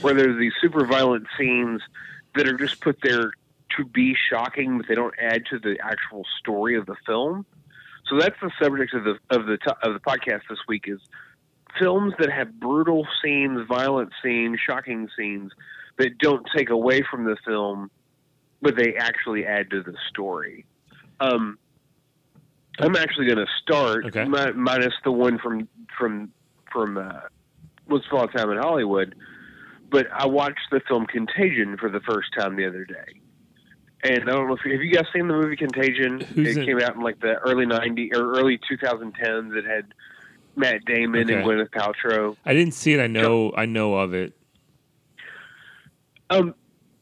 where 0.01 0.15
there's 0.15 0.39
these 0.39 0.53
super 0.61 0.87
violent 0.87 1.27
scenes 1.39 1.81
that 2.35 2.47
are 2.47 2.57
just 2.57 2.81
put 2.81 2.99
there 3.03 3.33
to 3.77 3.85
be 3.85 4.15
shocking, 4.29 4.79
but 4.79 4.87
they 4.89 4.95
don't 4.95 5.15
add 5.21 5.47
to 5.47 5.59
the 5.59 5.77
actual 5.83 6.25
story 6.39 6.77
of 6.77 6.87
the 6.87 6.97
film. 7.07 7.47
So 8.09 8.19
that's 8.19 8.37
the 8.41 8.51
subject 8.61 8.95
of 8.95 9.05
the 9.05 9.19
of 9.31 9.47
the 9.47 9.59
of 9.83 9.95
the 9.95 10.01
podcast 10.01 10.43
this 10.49 10.59
week 10.69 10.85
is 10.87 11.01
films 11.79 12.15
that 12.19 12.31
have 12.31 12.59
brutal 12.59 13.07
scenes, 13.23 13.67
violent 13.69 14.11
scenes, 14.23 14.59
shocking 14.65 15.09
scenes 15.17 15.53
that 15.99 16.19
don't 16.19 16.47
take 16.57 16.71
away 16.71 17.03
from 17.09 17.25
the 17.25 17.37
film, 17.47 17.91
but 18.61 18.77
they 18.77 18.95
actually 18.97 19.47
add 19.47 19.71
to 19.71 19.83
the 19.83 19.95
story. 20.09 20.65
Um, 21.21 21.59
I'm 22.81 22.97
actually 22.97 23.27
going 23.27 23.39
to 23.39 23.47
start 23.63 24.07
Okay. 24.07 24.25
mi- 24.25 24.53
minus 24.55 24.95
the 25.05 25.13
one 25.13 25.39
from 25.39 25.69
from 25.99 26.33
from 26.73 26.99
uh, 26.99 27.21
Once 27.89 28.05
Upon 28.11 28.29
a 28.29 28.33
Time 28.33 28.51
in 28.51 28.59
Hollywood, 28.59 29.15
but 29.91 30.07
I 30.13 30.27
watched 30.27 30.71
the 30.71 30.81
film 30.87 31.07
Contagion 31.07 31.77
for 31.77 31.91
the 31.91 32.01
first 32.01 32.29
time 32.39 32.57
the 32.57 32.67
other 32.67 32.85
day. 32.85 33.21
And 34.03 34.23
I 34.23 34.33
don't 34.33 34.49
know 34.49 34.55
if 34.55 34.65
you, 34.65 34.73
have 34.73 34.81
you 34.83 34.93
guys 34.93 35.05
seen 35.13 35.29
the 35.29 35.35
movie 35.35 35.57
Contagion? 35.57 36.21
Who's 36.21 36.57
it 36.57 36.65
came 36.65 36.81
out 36.81 36.95
in 36.95 37.03
like 37.03 37.21
the 37.21 37.35
early 37.39 37.67
'90s 37.67 38.15
or 38.17 38.39
early 38.39 38.59
2010s. 38.59 39.55
It 39.57 39.67
had 39.67 39.93
Matt 40.57 40.85
Damon 40.87 41.29
and 41.29 41.45
Gwyneth 41.45 41.71
Paltrow. 41.71 42.37
I 42.47 42.55
didn't 42.55 42.75
see 42.75 42.95
it. 42.95 43.01
I 43.01 43.09
know. 43.09 43.53
I 43.57 43.67
know 43.67 43.95
of 43.95 44.15
it. 44.15 44.33
Um, 46.31 46.55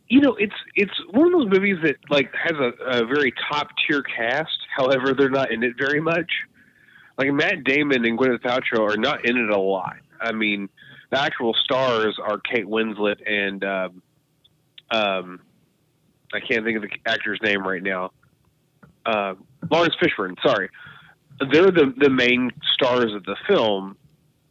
you 0.09 0.21
know, 0.21 0.35
it's 0.37 0.55
it's 0.75 0.93
one 1.11 1.27
of 1.27 1.33
those 1.33 1.51
movies 1.51 1.77
that 1.83 1.97
like 2.09 2.33
has 2.35 2.57
a, 2.59 2.73
a 3.03 3.07
very 3.07 3.33
top 3.51 3.69
tier 3.87 4.03
cast. 4.03 4.59
However, 4.79 5.13
they're 5.13 5.29
not 5.29 5.51
in 5.51 5.65
it 5.65 5.75
very 5.77 6.01
much. 6.01 6.31
Like 7.19 7.33
Matt 7.33 7.65
Damon 7.65 8.05
and 8.05 8.17
Gwyneth 8.17 8.43
Paltrow 8.43 8.89
are 8.89 8.97
not 8.97 9.25
in 9.27 9.37
it 9.37 9.51
a 9.51 9.59
lot. 9.59 9.97
I 10.21 10.31
mean, 10.31 10.69
the 11.11 11.21
actual 11.21 11.53
stars 11.53 12.17
are 12.23 12.39
Kate 12.39 12.65
Winslet 12.65 13.17
and 13.27 13.65
um, 13.65 14.03
um, 14.93 15.41
I 16.33 16.39
can't 16.39 16.65
think 16.65 16.77
of 16.77 16.83
the 16.83 16.91
actor's 17.07 17.41
name 17.43 17.67
right 17.67 17.83
now. 17.83 18.13
Uh, 19.05 19.35
Laurence 19.69 19.97
Fishburne. 20.01 20.37
Sorry, 20.47 20.71
they're 21.51 21.73
the 21.73 21.93
the 21.97 22.11
main 22.11 22.53
stars 22.75 23.13
of 23.15 23.25
the 23.25 23.37
film. 23.49 23.97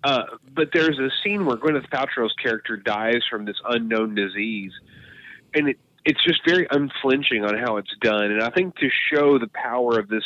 Uh, 0.03 0.23
but 0.53 0.69
there's 0.73 0.99
a 0.99 1.09
scene 1.23 1.45
where 1.45 1.57
Gwyneth 1.57 1.89
Paltrow's 1.89 2.33
character 2.41 2.77
dies 2.77 3.21
from 3.29 3.45
this 3.45 3.57
unknown 3.67 4.15
disease, 4.15 4.71
and 5.53 5.69
it 5.69 5.79
it's 6.07 6.23
just 6.23 6.39
very 6.47 6.65
unflinching 6.71 7.43
on 7.43 7.57
how 7.57 7.75
it's 7.75 7.93
done. 7.99 8.31
And 8.31 8.41
I 8.41 8.49
think 8.49 8.77
to 8.77 8.89
show 9.11 9.37
the 9.37 9.49
power 9.49 9.99
of 9.99 10.07
this 10.07 10.23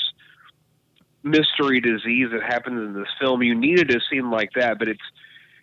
mystery 1.24 1.82
disease 1.82 2.28
that 2.32 2.44
happens 2.44 2.78
in 2.78 2.94
this 2.94 3.10
film, 3.20 3.42
you 3.42 3.56
needed 3.56 3.90
a 3.90 4.00
scene 4.08 4.30
like 4.30 4.52
that. 4.54 4.78
But 4.78 4.90
it's 4.90 5.02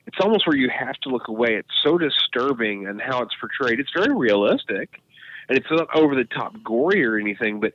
it's 0.09 0.17
almost 0.21 0.45
where 0.47 0.57
you 0.57 0.71
have 0.71 0.97
to 1.03 1.09
look 1.09 1.29
away. 1.29 1.55
It's 1.55 1.69
so 1.85 1.99
disturbing 1.99 2.89
and 2.89 3.01
how 3.01 3.23
it's 3.23 3.35
portrayed. 3.39 3.79
It's 3.79 3.93
very 3.95 4.13
realistic, 4.13 5.01
and 5.49 5.57
it's 5.57 5.71
not 5.71 5.87
over 5.95 6.17
the 6.17 6.25
top 6.25 6.53
gory 6.65 7.05
or 7.05 7.17
anything, 7.17 7.61
but 7.61 7.73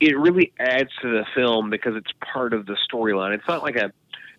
it 0.00 0.18
really 0.18 0.52
adds 0.58 0.90
to 1.00 1.08
the 1.08 1.24
film 1.34 1.70
because 1.70 1.96
it's 1.96 2.12
part 2.20 2.52
of 2.52 2.66
the 2.66 2.76
storyline. 2.92 3.34
It's 3.34 3.48
not 3.48 3.62
like 3.62 3.76
a 3.76 3.90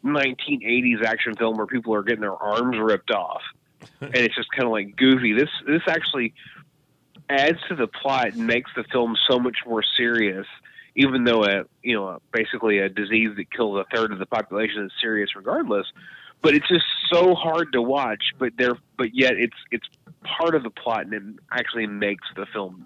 1980s 0.05 1.03
action 1.03 1.35
film 1.35 1.57
where 1.57 1.65
people 1.65 1.95
are 1.95 2.03
getting 2.03 2.21
their 2.21 2.35
arms 2.35 2.77
ripped 2.79 3.09
off, 3.09 3.41
and 4.01 4.15
it's 4.15 4.35
just 4.35 4.51
kind 4.51 4.65
of 4.65 4.71
like 4.71 4.95
goofy. 4.95 5.33
This 5.33 5.49
this 5.65 5.81
actually 5.87 6.35
adds 7.31 7.59
to 7.69 7.75
the 7.75 7.87
plot 7.87 8.33
and 8.33 8.45
makes 8.45 8.71
the 8.75 8.83
film 8.91 9.15
so 9.29 9.39
much 9.39 9.57
more 9.65 9.83
serious. 9.97 10.45
Even 10.95 11.23
though 11.23 11.45
a 11.45 11.63
you 11.83 11.95
know 11.95 12.19
basically 12.33 12.79
a 12.79 12.89
disease 12.89 13.29
that 13.37 13.51
kills 13.51 13.77
a 13.77 13.85
third 13.95 14.11
of 14.11 14.19
the 14.19 14.25
population 14.25 14.83
is 14.85 14.91
serious 15.01 15.29
regardless, 15.35 15.87
but 16.41 16.53
it's 16.53 16.67
just 16.67 16.85
so 17.11 17.33
hard 17.33 17.71
to 17.71 17.81
watch. 17.81 18.33
But 18.37 18.53
there, 18.57 18.75
but 18.97 19.15
yet 19.15 19.33
it's 19.37 19.55
it's 19.71 19.87
part 20.23 20.53
of 20.53 20.63
the 20.63 20.69
plot 20.69 21.05
and 21.05 21.13
it 21.13 21.23
actually 21.51 21.87
makes 21.87 22.27
the 22.35 22.45
film 22.53 22.85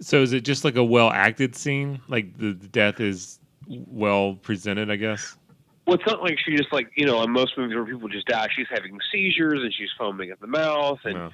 So 0.00 0.20
is 0.22 0.32
it 0.32 0.40
just 0.44 0.64
like 0.64 0.76
a 0.76 0.84
well 0.84 1.10
acted 1.10 1.54
scene? 1.54 2.00
Like 2.08 2.36
the, 2.36 2.52
the 2.52 2.68
death 2.68 3.00
is 3.00 3.38
well 3.68 4.34
presented, 4.34 4.90
I 4.90 4.96
guess. 4.96 5.36
Well, 5.86 5.96
it's 5.96 6.06
not 6.06 6.22
like 6.22 6.38
she 6.44 6.56
just 6.56 6.72
like 6.72 6.90
you 6.96 7.06
know 7.06 7.22
in 7.22 7.30
most 7.30 7.56
movies 7.56 7.74
where 7.76 7.84
people 7.86 8.08
just 8.08 8.26
die. 8.26 8.48
She's 8.54 8.66
having 8.68 8.98
seizures 9.12 9.60
and 9.62 9.72
she's 9.72 9.90
foaming 9.96 10.30
at 10.30 10.40
the 10.40 10.46
mouth, 10.46 10.98
and 11.04 11.14
No. 11.14 11.30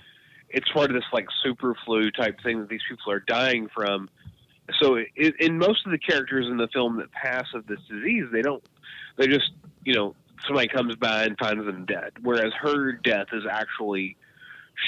It's 0.54 0.70
part 0.70 0.90
of 0.90 0.94
this 0.94 1.04
like 1.12 1.26
super 1.42 1.75
flu 1.84 2.11
type 2.11 2.40
thing 2.42 2.61
that 2.61 2.68
these 2.68 2.80
people 2.88 3.12
are 3.12 3.20
dying 3.20 3.68
from. 3.75 4.08
So, 4.80 4.94
it, 4.94 5.34
in 5.40 5.58
most 5.58 5.84
of 5.84 5.92
the 5.92 5.99
characters 5.99 6.46
in 6.46 6.56
the 6.56 6.68
film 6.68 6.96
that 6.96 7.12
pass 7.12 7.46
of 7.54 7.66
this 7.66 7.80
disease, 7.90 8.25
they 8.32 8.40
don't. 8.40 8.64
They 9.16 9.26
just 9.26 9.50
you 9.84 9.94
know 9.94 10.14
somebody 10.46 10.68
comes 10.68 10.96
by 10.96 11.25
and 11.25 11.37
finds 11.38 11.64
them 11.64 11.84
dead. 11.84 12.12
Whereas 12.23 12.52
her 12.61 12.92
death 12.92 13.28
is 13.32 13.44
actually 13.50 14.16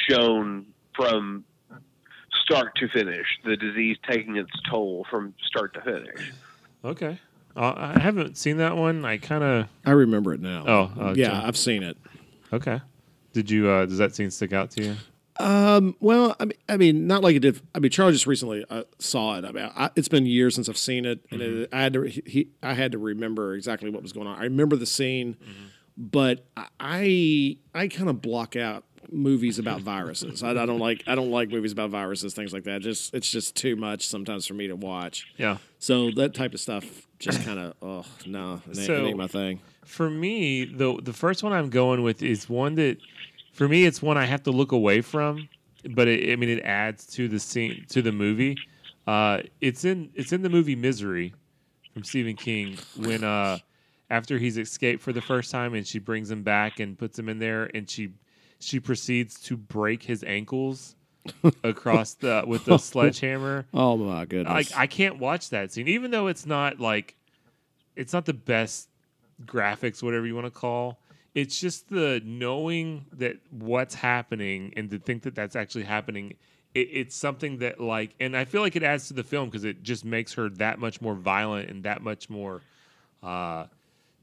shown 0.09 0.67
from 0.95 1.45
start 2.43 2.75
to 2.77 2.89
finish. 2.89 3.27
The 3.45 3.57
disease 3.57 3.97
taking 4.09 4.37
its 4.37 4.51
toll 4.71 5.07
from 5.11 5.35
start 5.45 5.75
to 5.75 5.83
finish. 5.83 6.33
Okay. 6.85 7.19
Uh, 7.57 7.73
I 7.77 7.99
haven't 7.99 8.37
seen 8.37 8.59
that 8.59 8.77
one. 8.77 9.05
I 9.05 9.17
kind 9.17 9.43
of. 9.43 9.69
I 9.85 9.93
remember 9.93 10.33
it 10.35 10.41
now. 10.41 10.65
Oh, 10.67 10.93
uh, 11.01 11.15
yeah, 11.17 11.43
I've 11.43 11.57
seen 11.57 11.83
it. 11.83 11.97
Okay. 12.53 12.81
Did 13.33 13.51
you? 13.51 13.69
Uh, 13.69 13.87
does 13.87 13.99
that 13.99 14.15
scene 14.15 14.31
stick 14.31 14.53
out 14.53 14.71
to 14.73 14.83
you? 14.83 14.97
Um, 15.39 15.97
well, 16.01 16.37
I 16.41 16.47
mean, 16.47 16.59
I 16.69 16.77
mean, 16.77 17.07
not 17.07 17.23
like 17.23 17.37
it 17.37 17.41
did. 17.41 17.61
I 17.75 17.79
mean, 17.79 17.91
Charlie 17.91 18.13
just 18.13 18.27
recently 18.27 18.65
uh, 18.71 18.85
saw 18.99 19.39
it. 19.39 19.45
I 19.45 19.53
mean, 19.53 19.71
I, 19.75 19.91
it's 19.97 20.09
been 20.09 20.27
years 20.27 20.55
since 20.55 20.69
I've 20.69 20.79
seen 20.79 21.05
it, 21.05 21.21
and 21.31 21.43
it, 21.43 21.71
mm-hmm. 21.71 21.75
I 21.75 21.83
had 21.83 21.93
to 21.93 22.03
he, 22.05 22.49
I 22.63 22.75
had 22.75 22.93
to 22.93 22.99
remember 22.99 23.55
exactly 23.55 23.91
what 23.91 24.03
was 24.03 24.13
going 24.13 24.27
on. 24.27 24.39
I 24.39 24.45
remember 24.45 24.77
the 24.77 24.87
scene, 24.87 25.35
mm-hmm. 25.35 25.65
but 25.97 26.47
I 26.81 27.59
I 27.75 27.89
kind 27.89 28.09
of 28.09 28.23
block 28.23 28.57
out 28.57 28.85
movies 29.11 29.59
about 29.59 29.81
viruses. 29.81 30.43
I, 30.43 30.51
I 30.51 30.67
don't 30.67 30.79
like 30.79 31.05
I 31.07 31.15
don't 31.15 31.31
like 31.31 31.51
movies 31.51 31.73
about 31.73 31.91
viruses, 31.91 32.35
things 32.35 32.53
like 32.53 32.65
that. 32.65 32.81
Just 32.81 33.15
it's 33.15 33.31
just 33.31 33.57
too 33.57 33.77
much 33.77 34.07
sometimes 34.09 34.47
for 34.47 34.55
me 34.55 34.69
to 34.69 34.77
watch. 34.77 35.27
Yeah. 35.37 35.59
So 35.79 36.11
that 36.13 36.35
type 36.35 36.55
of 36.55 36.61
stuff 36.61 37.07
just 37.19 37.45
kind 37.45 37.59
of 37.59 37.75
oh 37.83 38.05
no, 38.27 38.63
it 38.71 38.79
ain't, 38.79 38.87
So- 38.87 39.05
it 39.05 39.09
ain't 39.09 39.19
my 39.19 39.27
thing. 39.27 39.61
For 39.85 40.11
me, 40.11 40.65
the 40.65 40.99
the 41.01 41.13
first 41.13 41.45
one 41.45 41.53
I'm 41.53 41.71
going 41.71 42.03
with 42.03 42.21
is 42.21 42.49
one 42.49 42.75
that, 42.75 42.99
for 43.57 43.69
me, 43.69 43.85
it's 43.87 44.03
one 44.03 44.19
I 44.19 44.27
have 44.27 44.43
to 44.45 44.51
look 44.51 44.73
away 44.73 45.01
from. 45.01 45.49
But 45.91 46.09
it, 46.09 46.33
I 46.33 46.37
mean, 46.37 46.49
it 46.51 46.63
adds 46.63 47.07
to 47.15 47.29
the 47.29 47.41
scene 47.41 47.87
to 47.91 48.03
the 48.03 48.13
movie. 48.13 48.57
Uh, 49.07 49.43
it's 49.61 49.85
in 49.85 50.11
it's 50.15 50.33
in 50.33 50.43
the 50.43 50.49
movie 50.49 50.77
Misery 50.77 51.33
from 51.95 52.05
Stephen 52.05 52.37
King 52.37 52.77
when 52.97 53.25
uh, 53.25 53.59
after 54.11 54.37
he's 54.37 54.59
escaped 54.59 55.03
for 55.03 55.13
the 55.13 55.21
first 55.21 55.51
time 55.51 55.75
and 55.75 55.87
she 55.87 55.99
brings 55.99 56.31
him 56.31 56.43
back 56.43 56.81
and 56.81 56.99
puts 56.99 57.19
him 57.19 57.29
in 57.29 57.39
there 57.39 57.71
and 57.75 57.89
she 57.89 58.11
she 58.59 58.81
proceeds 58.81 59.41
to 59.43 59.57
break 59.57 60.03
his 60.03 60.25
ankles 60.25 60.97
across 61.65 62.15
the 62.15 62.45
with 62.47 62.65
the 62.65 62.79
sledgehammer. 62.79 63.67
Oh 63.75 63.97
my 63.97 64.25
goodness! 64.25 64.53
like 64.53 64.77
I 64.77 64.87
can't 64.87 65.19
watch 65.19 65.51
that 65.51 65.73
scene, 65.73 65.89
even 65.89 66.11
though 66.11 66.27
it's 66.27 66.47
not 66.47 66.81
like 66.81 67.15
it's 67.95 68.13
not 68.13 68.27
the 68.27 68.35
best 68.35 68.89
graphics, 69.45 70.03
whatever 70.03 70.27
you 70.27 70.35
want 70.35 70.47
to 70.47 70.51
call. 70.51 70.99
It's 71.37 71.61
just 71.61 71.91
the 71.91 72.23
knowing 72.25 73.05
that 73.13 73.37
what's 73.51 73.95
happening 73.95 74.73
and 74.75 74.89
to 74.89 74.99
think 74.99 75.23
that 75.25 75.35
that's 75.35 75.55
actually 75.55 75.85
happening. 75.85 76.33
It, 76.75 76.89
it's 76.91 77.15
something 77.15 77.59
that 77.59 77.79
like, 77.79 78.15
and 78.19 78.35
I 78.35 78.47
feel 78.47 78.63
like 78.63 78.75
it 78.75 78.83
adds 78.83 79.09
to 79.09 79.15
the 79.15 79.23
film 79.23 79.51
because 79.51 79.65
it 79.65 79.83
just 79.83 80.03
makes 80.03 80.33
her 80.33 80.49
that 80.49 80.79
much 80.79 81.03
more 81.03 81.15
violent 81.15 81.69
and 81.69 81.83
that 81.83 82.03
much 82.03 82.31
more, 82.31 82.63
uh, 83.23 83.67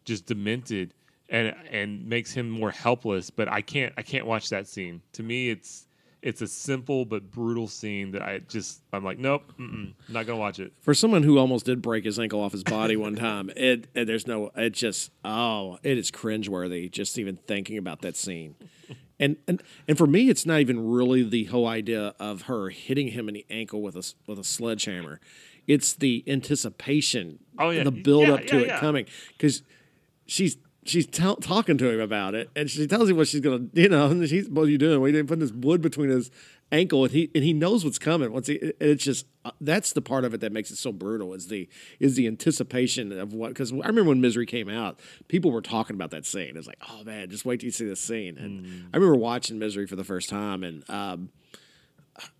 just 0.05 0.25
demented, 0.25 0.95
and 1.29 1.53
and 1.69 2.03
makes 2.07 2.33
him 2.33 2.49
more 2.49 2.71
helpless. 2.71 3.29
But 3.29 3.47
I 3.47 3.61
can't 3.61 3.93
I 3.95 4.01
can't 4.01 4.25
watch 4.25 4.49
that 4.49 4.67
scene. 4.67 4.99
To 5.11 5.21
me, 5.21 5.51
it's 5.51 5.85
it's 6.23 6.41
a 6.41 6.47
simple 6.47 7.05
but 7.05 7.29
brutal 7.29 7.67
scene 7.67 8.11
that 8.13 8.21
I 8.23 8.39
just 8.39 8.81
I'm 8.91 9.03
like, 9.03 9.19
nope, 9.19 9.43
not 10.09 10.25
gonna 10.25 10.39
watch 10.39 10.59
it. 10.59 10.73
for 10.81 10.93
someone 10.93 11.21
who 11.23 11.37
almost 11.37 11.65
did 11.65 11.81
break 11.81 12.05
his 12.05 12.17
ankle 12.17 12.41
off 12.41 12.53
his 12.53 12.63
body 12.63 12.95
one 12.95 13.15
time, 13.15 13.49
it, 13.55 13.87
it 13.93 14.05
there's 14.05 14.25
no 14.25 14.49
it 14.55 14.71
just 14.71 15.11
oh 15.23 15.77
it 15.83 15.97
is 15.97 16.09
cringeworthy 16.09 16.89
just 16.89 17.17
even 17.19 17.35
thinking 17.47 17.77
about 17.77 18.01
that 18.01 18.15
scene. 18.15 18.55
And, 19.19 19.37
and 19.47 19.61
and 19.87 19.97
for 19.97 20.07
me, 20.07 20.29
it's 20.29 20.45
not 20.45 20.59
even 20.59 20.89
really 20.89 21.23
the 21.23 21.43
whole 21.45 21.67
idea 21.67 22.13
of 22.19 22.43
her 22.43 22.69
hitting 22.69 23.09
him 23.09 23.27
in 23.29 23.35
the 23.35 23.45
ankle 23.49 23.81
with 23.81 23.95
a 23.95 24.13
with 24.27 24.39
a 24.39 24.43
sledgehammer. 24.43 25.19
It's 25.67 25.93
the 25.93 26.23
anticipation, 26.27 27.39
Oh, 27.57 27.69
yeah. 27.69 27.83
the 27.83 27.91
build 27.91 28.27
Yeah, 28.27 28.33
up 28.33 28.45
to 28.47 28.55
yeah, 28.57 28.61
it 28.63 28.67
yeah. 28.67 28.79
coming 28.79 29.05
because 29.37 29.61
she's 30.25 30.57
she's 30.85 31.05
tell 31.05 31.35
talking 31.35 31.77
to 31.77 31.89
him 31.89 31.99
about 31.99 32.35
it, 32.35 32.49
and 32.55 32.69
she 32.69 32.87
tells 32.87 33.09
him 33.09 33.17
what 33.17 33.27
she's 33.27 33.41
gonna, 33.41 33.65
you 33.73 33.89
know, 33.89 34.07
and 34.07 34.27
she's 34.29 34.49
what 34.49 34.63
are 34.63 34.69
you 34.69 34.77
doing? 34.77 34.99
What 34.99 35.07
are 35.07 35.13
you? 35.13 35.23
Putting 35.23 35.39
this 35.39 35.51
wood 35.51 35.81
between 35.81 36.09
his 36.09 36.31
ankle, 36.71 37.03
and 37.03 37.13
he 37.13 37.29
and 37.33 37.43
he 37.43 37.53
knows 37.53 37.85
what's 37.85 37.99
coming. 37.99 38.31
Once 38.31 38.47
he, 38.47 38.59
and 38.59 38.73
it's 38.79 39.03
just 39.03 39.25
uh, 39.45 39.51
that's 39.61 39.93
the 39.93 40.01
part 40.01 40.25
of 40.25 40.33
it 40.33 40.41
that 40.41 40.51
makes 40.51 40.71
it 40.71 40.77
so 40.77 40.91
brutal. 40.91 41.33
Is 41.33 41.47
the 41.47 41.69
is 41.99 42.15
the 42.15 42.27
anticipation 42.27 43.17
of 43.17 43.33
what? 43.33 43.49
Because 43.49 43.71
I 43.71 43.87
remember 43.87 44.09
when 44.09 44.21
Misery 44.21 44.45
came 44.45 44.69
out, 44.69 44.99
people 45.27 45.51
were 45.51 45.61
talking 45.61 45.95
about 45.95 46.11
that 46.11 46.25
scene. 46.25 46.57
It's 46.57 46.67
like, 46.67 46.81
oh 46.89 47.03
man, 47.03 47.29
just 47.29 47.45
wait 47.45 47.59
till 47.59 47.67
you 47.67 47.71
see 47.71 47.85
this 47.85 48.01
scene. 48.01 48.37
And 48.37 48.89
I 48.93 48.97
remember 48.97 49.15
watching 49.15 49.59
Misery 49.59 49.87
for 49.87 49.95
the 49.95 50.03
first 50.03 50.29
time, 50.29 50.63
and 50.63 50.89
um, 50.89 51.29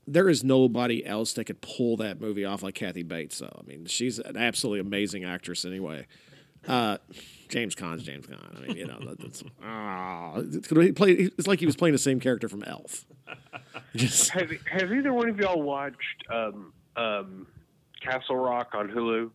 there 0.08 0.30
is 0.30 0.44
nobody 0.44 1.06
else 1.06 1.34
that 1.34 1.46
could 1.46 1.62
pull 1.62 1.98
that 1.98 2.20
movie 2.20 2.46
off 2.46 2.64
like 2.64 2.76
Kathy 2.76 3.04
Bates. 3.04 3.38
So 3.38 3.56
I 3.58 3.66
mean, 3.66 3.86
she's 3.86 4.20
an 4.20 4.36
absolutely 4.36 4.80
amazing 4.80 5.24
actress. 5.24 5.66
Anyway, 5.66 6.08
uh, 6.68 6.98
James 7.50 7.76
Caan's 7.76 8.04
James 8.04 8.26
Caan. 8.26 8.58
I 8.58 8.68
mean, 8.68 8.78
you 8.78 8.88
know, 8.88 9.00
that's, 9.20 9.44
ah, 9.64 10.34
it's, 10.38 10.70
he 10.70 10.92
played- 10.92 11.32
it's 11.38 11.48
like 11.48 11.60
he 11.60 11.66
was 11.66 11.76
playing 11.76 11.94
the 11.94 12.00
same 12.00 12.20
character 12.20 12.48
from 12.50 12.64
Elf. 12.64 13.06
Just 13.96 14.30
Have 14.32 14.52
Have 14.72 14.92
either 14.92 15.14
one 15.14 15.30
of 15.30 15.38
y'all 15.40 15.62
watched 15.62 16.24
um, 16.32 16.74
um, 16.96 17.48
Castle 18.02 18.36
Rock 18.38 18.70
on 18.74 18.90
Hulu? 18.90 19.30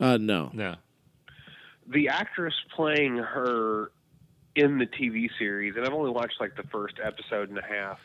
uh, 0.00 0.16
no, 0.18 0.50
No. 0.52 0.76
The 1.86 2.08
actress 2.08 2.54
playing 2.74 3.16
her 3.18 3.90
in 4.56 4.78
the 4.78 4.86
TV 4.86 5.28
series, 5.38 5.74
and 5.76 5.84
I've 5.84 5.92
only 5.92 6.10
watched 6.10 6.40
like 6.40 6.56
the 6.56 6.62
first 6.64 6.94
episode 7.02 7.50
and 7.50 7.58
a 7.58 7.62
half, 7.62 7.98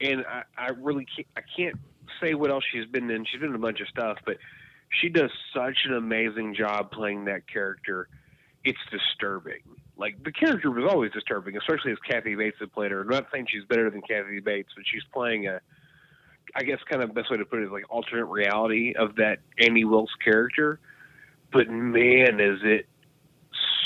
and 0.00 0.24
I, 0.26 0.42
I 0.56 0.68
really 0.70 1.04
can't, 1.14 1.26
I 1.36 1.40
can't 1.54 1.76
say 2.22 2.32
what 2.34 2.50
else 2.50 2.64
she's 2.72 2.86
been 2.86 3.10
in. 3.10 3.26
She's 3.26 3.40
been 3.40 3.50
in 3.50 3.56
a 3.56 3.58
bunch 3.58 3.80
of 3.80 3.88
stuff, 3.88 4.16
but 4.24 4.38
she 5.00 5.08
does 5.08 5.30
such 5.54 5.78
an 5.86 5.94
amazing 5.94 6.54
job 6.54 6.90
playing 6.90 7.26
that 7.26 7.48
character. 7.50 8.08
It's 8.64 8.78
disturbing. 8.90 9.60
Like 9.96 10.22
the 10.22 10.32
character 10.32 10.70
was 10.70 10.88
always 10.90 11.12
disturbing, 11.12 11.56
especially 11.56 11.92
as 11.92 11.98
Kathy 12.08 12.34
Bates 12.34 12.56
had 12.60 12.72
played 12.72 12.90
her. 12.90 13.00
I'm 13.00 13.08
not 13.08 13.26
saying 13.32 13.46
she's 13.50 13.64
better 13.64 13.90
than 13.90 14.02
Kathy 14.02 14.40
Bates, 14.40 14.70
but 14.74 14.84
she's 14.86 15.02
playing 15.12 15.46
a, 15.46 15.60
I 16.54 16.62
guess, 16.62 16.78
kind 16.88 17.02
of 17.02 17.14
best 17.14 17.30
way 17.30 17.36
to 17.36 17.44
put 17.44 17.60
it 17.60 17.64
is 17.64 17.70
like 17.70 17.84
alternate 17.90 18.26
reality 18.26 18.94
of 18.96 19.16
that 19.16 19.38
Annie 19.58 19.84
Wilkes 19.84 20.12
character. 20.22 20.78
But 21.52 21.68
man, 21.68 22.40
is 22.40 22.60
it 22.62 22.86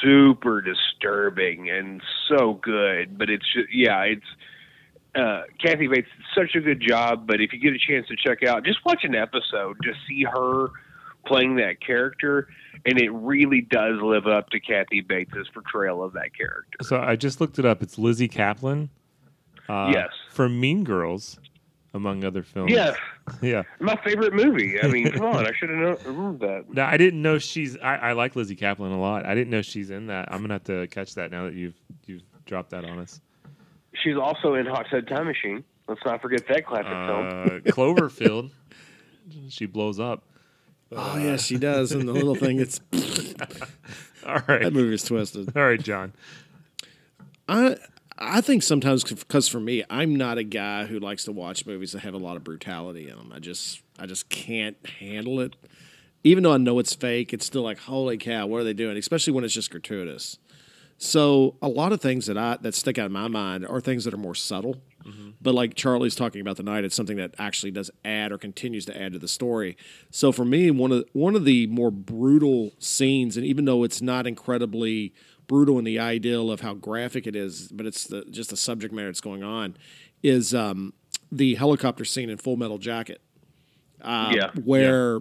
super 0.02 0.60
disturbing 0.60 1.70
and 1.70 2.02
so 2.28 2.54
good. 2.54 3.16
But 3.16 3.30
it's 3.30 3.44
just, 3.52 3.72
yeah, 3.72 4.02
it's 4.02 4.26
uh, 5.14 5.42
Kathy 5.62 5.86
Bates 5.86 6.08
did 6.16 6.26
such 6.34 6.54
a 6.56 6.60
good 6.60 6.80
job. 6.80 7.26
But 7.26 7.40
if 7.40 7.52
you 7.52 7.60
get 7.60 7.72
a 7.72 7.78
chance 7.78 8.06
to 8.08 8.16
check 8.16 8.42
out, 8.42 8.64
just 8.64 8.84
watch 8.84 9.04
an 9.04 9.14
episode, 9.14 9.76
just 9.82 9.98
see 10.08 10.24
her 10.24 10.68
playing 11.26 11.56
that 11.56 11.80
character, 11.80 12.48
and 12.86 12.98
it 13.00 13.10
really 13.10 13.60
does 13.60 14.00
live 14.02 14.26
up 14.26 14.50
to 14.50 14.60
Kathy 14.60 15.00
Bates' 15.00 15.48
portrayal 15.52 16.02
of 16.02 16.12
that 16.14 16.36
character. 16.36 16.78
So 16.82 16.98
I 17.00 17.16
just 17.16 17.40
looked 17.40 17.58
it 17.58 17.64
up. 17.64 17.82
It's 17.82 17.98
Lizzy 17.98 18.28
Caplan. 18.28 18.88
Uh, 19.68 19.90
Yes. 19.94 20.08
From 20.30 20.58
Mean 20.60 20.82
Girls, 20.84 21.38
among 21.94 22.24
other 22.24 22.42
films. 22.42 22.72
Yeah, 22.72 22.94
Yeah. 23.42 23.62
my 23.80 23.96
favorite 24.04 24.34
movie. 24.34 24.80
I 24.82 24.88
mean, 24.88 25.12
come 25.12 25.26
on, 25.26 25.46
I 25.46 25.52
should 25.56 25.70
have 25.70 26.04
known 26.06 26.38
that. 26.38 26.64
No, 26.72 26.82
I 26.84 26.96
didn't 26.96 27.22
know 27.22 27.38
she's. 27.38 27.76
I, 27.78 27.96
I 27.96 28.12
like 28.12 28.34
Lizzy 28.34 28.56
Caplan 28.56 28.92
a 28.92 28.96
lot. 29.00 29.24
I 29.24 29.34
didn't 29.34 29.50
know 29.50 29.62
she's 29.62 29.90
in 29.90 30.08
that. 30.08 30.32
I'm 30.32 30.40
gonna 30.40 30.54
have 30.54 30.64
to 30.64 30.86
catch 30.88 31.14
that 31.14 31.30
now 31.30 31.44
that 31.44 31.54
you've 31.54 31.74
you've 32.06 32.22
dropped 32.46 32.70
that 32.70 32.84
on 32.84 32.98
us. 32.98 33.20
She's 34.02 34.16
also 34.16 34.54
in 34.54 34.66
Hot 34.66 34.86
Tub 34.90 35.06
Time 35.06 35.26
Machine. 35.26 35.62
Let's 35.86 36.00
not 36.04 36.20
forget 36.22 36.46
that 36.48 36.64
classic 36.66 36.86
film. 36.86 37.26
Uh, 37.28 37.72
Cloverfield. 37.72 38.50
she 39.48 39.66
blows 39.66 40.00
up. 40.00 40.24
Oh 40.96 41.18
yeah, 41.18 41.36
she 41.36 41.56
does. 41.56 41.92
And 41.92 42.08
the 42.08 42.12
little 42.12 42.34
thing, 42.34 42.60
it's 42.60 42.80
All 44.26 44.40
right. 44.46 44.62
that 44.62 44.72
movie's 44.72 45.04
twisted. 45.04 45.56
All 45.56 45.64
right, 45.64 45.80
John. 45.82 46.12
I 47.48 47.76
I 48.18 48.40
think 48.40 48.62
sometimes 48.62 49.02
because 49.04 49.48
for 49.48 49.60
me, 49.60 49.84
I'm 49.90 50.14
not 50.14 50.38
a 50.38 50.44
guy 50.44 50.86
who 50.86 50.98
likes 51.00 51.24
to 51.24 51.32
watch 51.32 51.66
movies 51.66 51.92
that 51.92 52.00
have 52.00 52.14
a 52.14 52.18
lot 52.18 52.36
of 52.36 52.44
brutality 52.44 53.08
in 53.08 53.16
them. 53.16 53.32
I 53.34 53.38
just 53.40 53.82
I 53.98 54.06
just 54.06 54.28
can't 54.28 54.76
handle 55.00 55.40
it. 55.40 55.56
Even 56.24 56.44
though 56.44 56.52
I 56.52 56.58
know 56.58 56.78
it's 56.78 56.94
fake, 56.94 57.32
it's 57.32 57.44
still 57.44 57.62
like 57.62 57.78
holy 57.78 58.16
cow, 58.16 58.46
what 58.46 58.60
are 58.60 58.64
they 58.64 58.72
doing? 58.74 58.96
Especially 58.96 59.32
when 59.32 59.44
it's 59.44 59.54
just 59.54 59.70
gratuitous. 59.70 60.38
So 60.98 61.56
a 61.60 61.66
lot 61.66 61.90
of 61.90 62.00
things 62.00 62.26
that 62.26 62.38
I 62.38 62.58
that 62.60 62.74
stick 62.76 62.96
out 62.96 63.06
in 63.06 63.12
my 63.12 63.26
mind 63.26 63.66
are 63.66 63.80
things 63.80 64.04
that 64.04 64.14
are 64.14 64.18
more 64.18 64.36
subtle. 64.36 64.76
But 65.40 65.54
like 65.54 65.74
Charlie's 65.74 66.14
talking 66.14 66.40
about 66.40 66.56
tonight, 66.56 66.84
it's 66.84 66.94
something 66.94 67.16
that 67.16 67.34
actually 67.38 67.72
does 67.72 67.90
add 68.04 68.32
or 68.32 68.38
continues 68.38 68.84
to 68.86 69.00
add 69.00 69.12
to 69.12 69.18
the 69.18 69.28
story. 69.28 69.76
So 70.10 70.32
for 70.32 70.44
me, 70.44 70.70
one 70.70 70.92
of 70.92 71.04
one 71.12 71.34
of 71.34 71.44
the 71.44 71.66
more 71.68 71.90
brutal 71.90 72.72
scenes, 72.78 73.36
and 73.36 73.46
even 73.46 73.64
though 73.64 73.84
it's 73.84 74.00
not 74.02 74.26
incredibly 74.26 75.12
brutal 75.46 75.78
in 75.78 75.84
the 75.84 75.98
ideal 75.98 76.50
of 76.50 76.60
how 76.60 76.74
graphic 76.74 77.26
it 77.26 77.36
is, 77.36 77.68
but 77.68 77.84
it's 77.84 78.04
the, 78.04 78.24
just 78.30 78.50
the 78.50 78.56
subject 78.56 78.94
matter 78.94 79.08
that's 79.08 79.20
going 79.20 79.42
on, 79.42 79.76
is 80.22 80.54
um, 80.54 80.92
the 81.30 81.56
helicopter 81.56 82.04
scene 82.04 82.30
in 82.30 82.38
Full 82.38 82.56
Metal 82.56 82.78
Jacket 82.78 83.20
yeah. 84.32 84.50
where 84.64 85.20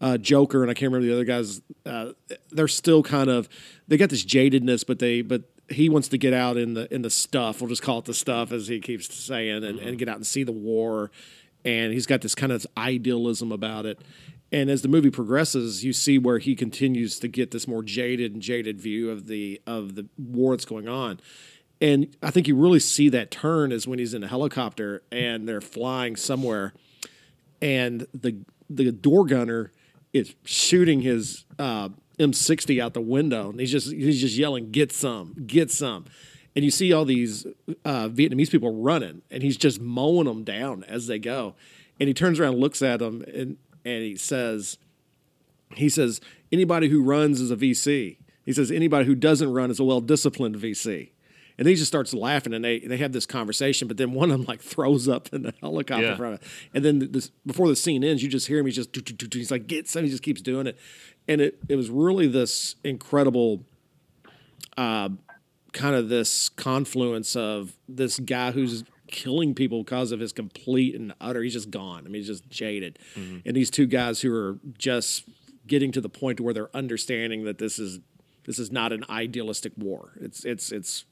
uh, 0.00 0.18
Joker 0.18 0.62
and 0.62 0.70
I 0.70 0.74
can't 0.74 0.92
remember 0.92 1.06
the 1.06 1.14
other 1.14 1.24
guys. 1.24 1.62
Uh, 1.86 2.12
they're 2.50 2.68
still 2.68 3.02
kind 3.02 3.30
of 3.30 3.48
they 3.88 3.96
got 3.96 4.10
this 4.10 4.24
jadedness, 4.24 4.86
but 4.86 4.98
they 4.98 5.22
but 5.22 5.42
he 5.72 5.88
wants 5.88 6.08
to 6.08 6.18
get 6.18 6.32
out 6.32 6.56
in 6.56 6.74
the 6.74 6.92
in 6.92 7.02
the 7.02 7.10
stuff. 7.10 7.60
We'll 7.60 7.68
just 7.68 7.82
call 7.82 7.98
it 7.98 8.04
the 8.04 8.14
stuff, 8.14 8.52
as 8.52 8.68
he 8.68 8.80
keeps 8.80 9.12
saying, 9.14 9.64
and, 9.64 9.78
and 9.78 9.98
get 9.98 10.08
out 10.08 10.16
and 10.16 10.26
see 10.26 10.44
the 10.44 10.52
war. 10.52 11.10
And 11.64 11.92
he's 11.92 12.06
got 12.06 12.20
this 12.22 12.34
kind 12.34 12.52
of 12.52 12.66
idealism 12.76 13.52
about 13.52 13.86
it. 13.86 14.00
And 14.50 14.68
as 14.68 14.82
the 14.82 14.88
movie 14.88 15.10
progresses, 15.10 15.84
you 15.84 15.92
see 15.92 16.18
where 16.18 16.38
he 16.38 16.54
continues 16.54 17.18
to 17.20 17.28
get 17.28 17.52
this 17.52 17.66
more 17.66 17.82
jaded 17.82 18.34
and 18.34 18.42
jaded 18.42 18.80
view 18.80 19.10
of 19.10 19.26
the 19.26 19.60
of 19.66 19.94
the 19.94 20.06
war 20.18 20.54
that's 20.54 20.64
going 20.64 20.88
on. 20.88 21.20
And 21.80 22.14
I 22.22 22.30
think 22.30 22.46
you 22.46 22.56
really 22.56 22.78
see 22.78 23.08
that 23.08 23.30
turn 23.30 23.72
is 23.72 23.88
when 23.88 23.98
he's 23.98 24.14
in 24.14 24.22
a 24.22 24.28
helicopter 24.28 25.02
and 25.10 25.48
they're 25.48 25.60
flying 25.60 26.16
somewhere 26.16 26.74
and 27.62 28.06
the 28.12 28.44
the 28.68 28.90
door 28.92 29.24
gunner 29.24 29.70
is 30.12 30.34
shooting 30.44 31.00
his 31.00 31.46
uh, 31.58 31.88
M60 32.22 32.82
out 32.82 32.94
the 32.94 33.00
window, 33.00 33.50
and 33.50 33.60
he's 33.60 33.70
just 33.70 33.92
he's 33.92 34.20
just 34.20 34.36
yelling, 34.36 34.70
"Get 34.70 34.92
some, 34.92 35.34
get 35.46 35.70
some!" 35.70 36.06
And 36.54 36.64
you 36.64 36.70
see 36.70 36.92
all 36.92 37.04
these 37.04 37.46
uh, 37.84 38.08
Vietnamese 38.08 38.50
people 38.50 38.82
running, 38.82 39.22
and 39.30 39.42
he's 39.42 39.56
just 39.56 39.80
mowing 39.80 40.26
them 40.26 40.44
down 40.44 40.84
as 40.84 41.06
they 41.06 41.18
go. 41.18 41.54
And 41.98 42.08
he 42.08 42.14
turns 42.14 42.38
around, 42.38 42.58
looks 42.58 42.82
at 42.82 42.98
them, 42.98 43.24
and 43.32 43.56
and 43.84 44.02
he 44.02 44.16
says, 44.16 44.78
he 45.76 45.88
says, 45.88 46.20
anybody 46.50 46.88
who 46.88 47.02
runs 47.02 47.40
is 47.40 47.50
a 47.50 47.56
VC. 47.56 48.18
He 48.44 48.52
says 48.52 48.70
anybody 48.70 49.06
who 49.06 49.14
doesn't 49.14 49.52
run 49.52 49.70
is 49.70 49.80
a 49.80 49.84
well 49.84 50.00
disciplined 50.00 50.56
VC. 50.56 51.10
And 51.58 51.66
then 51.66 51.72
he 51.72 51.76
just 51.76 51.88
starts 51.88 52.14
laughing, 52.14 52.54
and 52.54 52.64
they, 52.64 52.78
they 52.80 52.96
have 52.96 53.12
this 53.12 53.26
conversation. 53.26 53.86
But 53.88 53.96
then 53.98 54.12
one 54.12 54.30
of 54.30 54.38
them 54.38 54.46
like 54.46 54.60
throws 54.62 55.08
up 55.08 55.28
in 55.32 55.42
the 55.42 55.52
helicopter 55.60 56.06
Yeah. 56.06 56.16
from 56.16 56.34
it. 56.34 56.42
And 56.74 56.84
then 56.84 57.08
this, 57.12 57.30
before 57.46 57.68
the 57.68 57.76
scene 57.76 58.02
ends, 58.02 58.22
you 58.22 58.28
just 58.28 58.46
hear 58.46 58.58
him. 58.58 58.66
He's 58.66 58.76
just 58.76 58.96
he's 59.34 59.50
like 59.50 59.66
get 59.66 59.88
some. 59.88 60.04
He 60.04 60.10
just 60.10 60.22
keeps 60.22 60.40
doing 60.40 60.66
it, 60.66 60.78
and 61.28 61.40
it 61.40 61.58
it 61.68 61.76
was 61.76 61.90
really 61.90 62.26
this 62.26 62.76
incredible, 62.84 63.64
uh, 64.76 65.10
kind 65.72 65.94
of 65.94 66.08
this 66.08 66.48
confluence 66.48 67.36
of 67.36 67.76
this 67.88 68.18
guy 68.18 68.52
who's 68.52 68.84
killing 69.08 69.54
people 69.54 69.82
because 69.84 70.10
of 70.12 70.20
his 70.20 70.32
complete 70.32 70.94
and 70.94 71.12
utter. 71.20 71.42
He's 71.42 71.52
just 71.52 71.70
gone. 71.70 72.00
I 72.06 72.08
mean, 72.08 72.14
he's 72.22 72.26
just 72.28 72.48
jaded. 72.48 72.98
And 73.14 73.54
these 73.54 73.70
two 73.70 73.86
guys 73.86 74.22
who 74.22 74.34
are 74.34 74.58
just 74.78 75.24
getting 75.66 75.92
to 75.92 76.00
the 76.00 76.08
point 76.08 76.40
where 76.40 76.54
they're 76.54 76.74
understanding 76.74 77.44
that 77.44 77.58
this 77.58 77.78
is 77.78 78.00
this 78.44 78.58
is 78.58 78.72
not 78.72 78.92
an 78.92 79.04
idealistic 79.10 79.72
war. 79.76 80.12
It's 80.20 80.44
it's 80.44 80.72
it's 80.72 81.04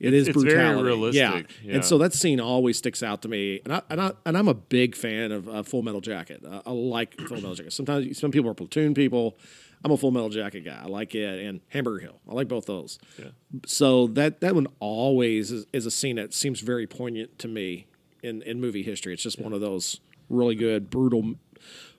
it 0.00 0.12
is 0.14 0.26
it's 0.28 0.42
very 0.42 0.54
brutality. 0.54 0.82
realistic, 0.88 1.22
Yeah. 1.22 1.42
yeah. 1.62 1.74
and 1.76 1.84
so 1.84 1.98
that 1.98 2.12
scene 2.14 2.40
always 2.40 2.78
sticks 2.78 3.02
out 3.02 3.22
to 3.22 3.28
me. 3.28 3.60
And 3.64 3.74
I 3.74 3.82
and, 3.90 4.00
I, 4.00 4.12
and 4.26 4.36
I'm 4.38 4.48
a 4.48 4.54
big 4.54 4.96
fan 4.96 5.30
of 5.30 5.48
uh, 5.48 5.62
Full 5.62 5.82
Metal 5.82 6.00
Jacket. 6.00 6.42
I, 6.48 6.62
I 6.66 6.70
like 6.72 7.20
Full 7.20 7.36
Metal 7.36 7.54
Jacket. 7.54 7.72
Sometimes 7.72 8.18
some 8.18 8.30
people 8.30 8.50
are 8.50 8.54
platoon 8.54 8.94
people. 8.94 9.36
I'm 9.84 9.90
a 9.92 9.96
Full 9.96 10.10
Metal 10.10 10.28
Jacket 10.28 10.60
guy. 10.64 10.78
I 10.82 10.86
like 10.86 11.14
it, 11.14 11.40
and 11.46 11.60
Hamburger 11.68 12.00
Hill. 12.00 12.20
I 12.28 12.34
like 12.34 12.48
both 12.48 12.66
those. 12.66 12.98
Yeah. 13.18 13.26
So 13.66 14.08
that 14.08 14.40
that 14.40 14.54
one 14.54 14.66
always 14.80 15.50
is, 15.50 15.66
is 15.72 15.86
a 15.86 15.90
scene 15.90 16.16
that 16.16 16.34
seems 16.34 16.60
very 16.60 16.86
poignant 16.86 17.38
to 17.38 17.48
me 17.48 17.86
in 18.22 18.42
in 18.42 18.60
movie 18.60 18.82
history. 18.82 19.12
It's 19.14 19.22
just 19.22 19.38
one 19.40 19.52
of 19.52 19.60
those 19.60 20.00
really 20.28 20.54
good 20.54 20.90
brutal 20.90 21.34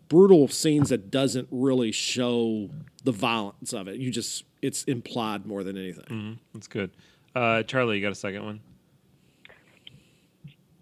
brutal 0.10 0.48
scenes 0.48 0.90
that 0.90 1.10
doesn't 1.10 1.48
really 1.52 1.92
show 1.92 2.70
the 3.04 3.12
violence 3.12 3.74
of 3.74 3.88
it. 3.88 3.98
You 3.98 4.12
just 4.12 4.44
it's 4.62 4.84
implied 4.84 5.46
more 5.46 5.64
than 5.64 5.78
anything. 5.78 6.40
That's 6.54 6.68
good. 6.68 6.92
Uh, 7.36 7.64
Charlie, 7.64 7.98
you 7.98 8.02
got 8.02 8.12
a 8.12 8.16
second 8.16 8.44
one? 8.44 8.60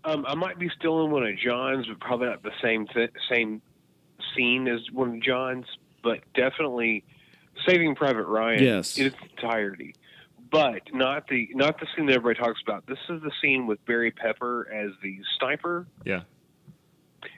Um, 0.04 0.26
I 0.28 0.34
might 0.36 0.58
be 0.58 0.70
still 0.78 1.04
in 1.06 1.12
one 1.12 1.24
of 1.26 1.38
John's, 1.38 1.86
but 1.88 2.00
probably 2.00 2.28
not 2.28 2.42
the 2.42 2.52
same 2.62 2.88
th- 2.88 3.12
same 3.30 3.62
scene 4.36 4.68
as 4.68 4.80
one 4.92 5.16
of 5.18 5.22
John's. 5.22 5.66
But 6.02 6.20
definitely 6.34 7.04
Saving 7.68 7.94
Private 7.96 8.24
Ryan 8.26 8.64
Yes. 8.64 8.98
in 8.98 9.08
its 9.08 9.18
entirety. 9.32 9.94
But 10.52 10.82
not 10.94 11.28
the 11.28 11.50
not 11.54 11.80
the 11.80 11.86
scene 11.96 12.06
that 12.08 12.16
everybody 12.16 12.40
talks 12.40 12.62
about. 12.66 12.88
This 12.88 12.98
is 13.10 13.22
the 13.22 13.32
scene 13.42 13.68
with 13.68 13.84
Barry 13.86 14.10
Pepper 14.12 14.68
as 14.74 14.92
the 15.04 15.20
sniper, 15.38 15.86
Yeah. 16.06 16.22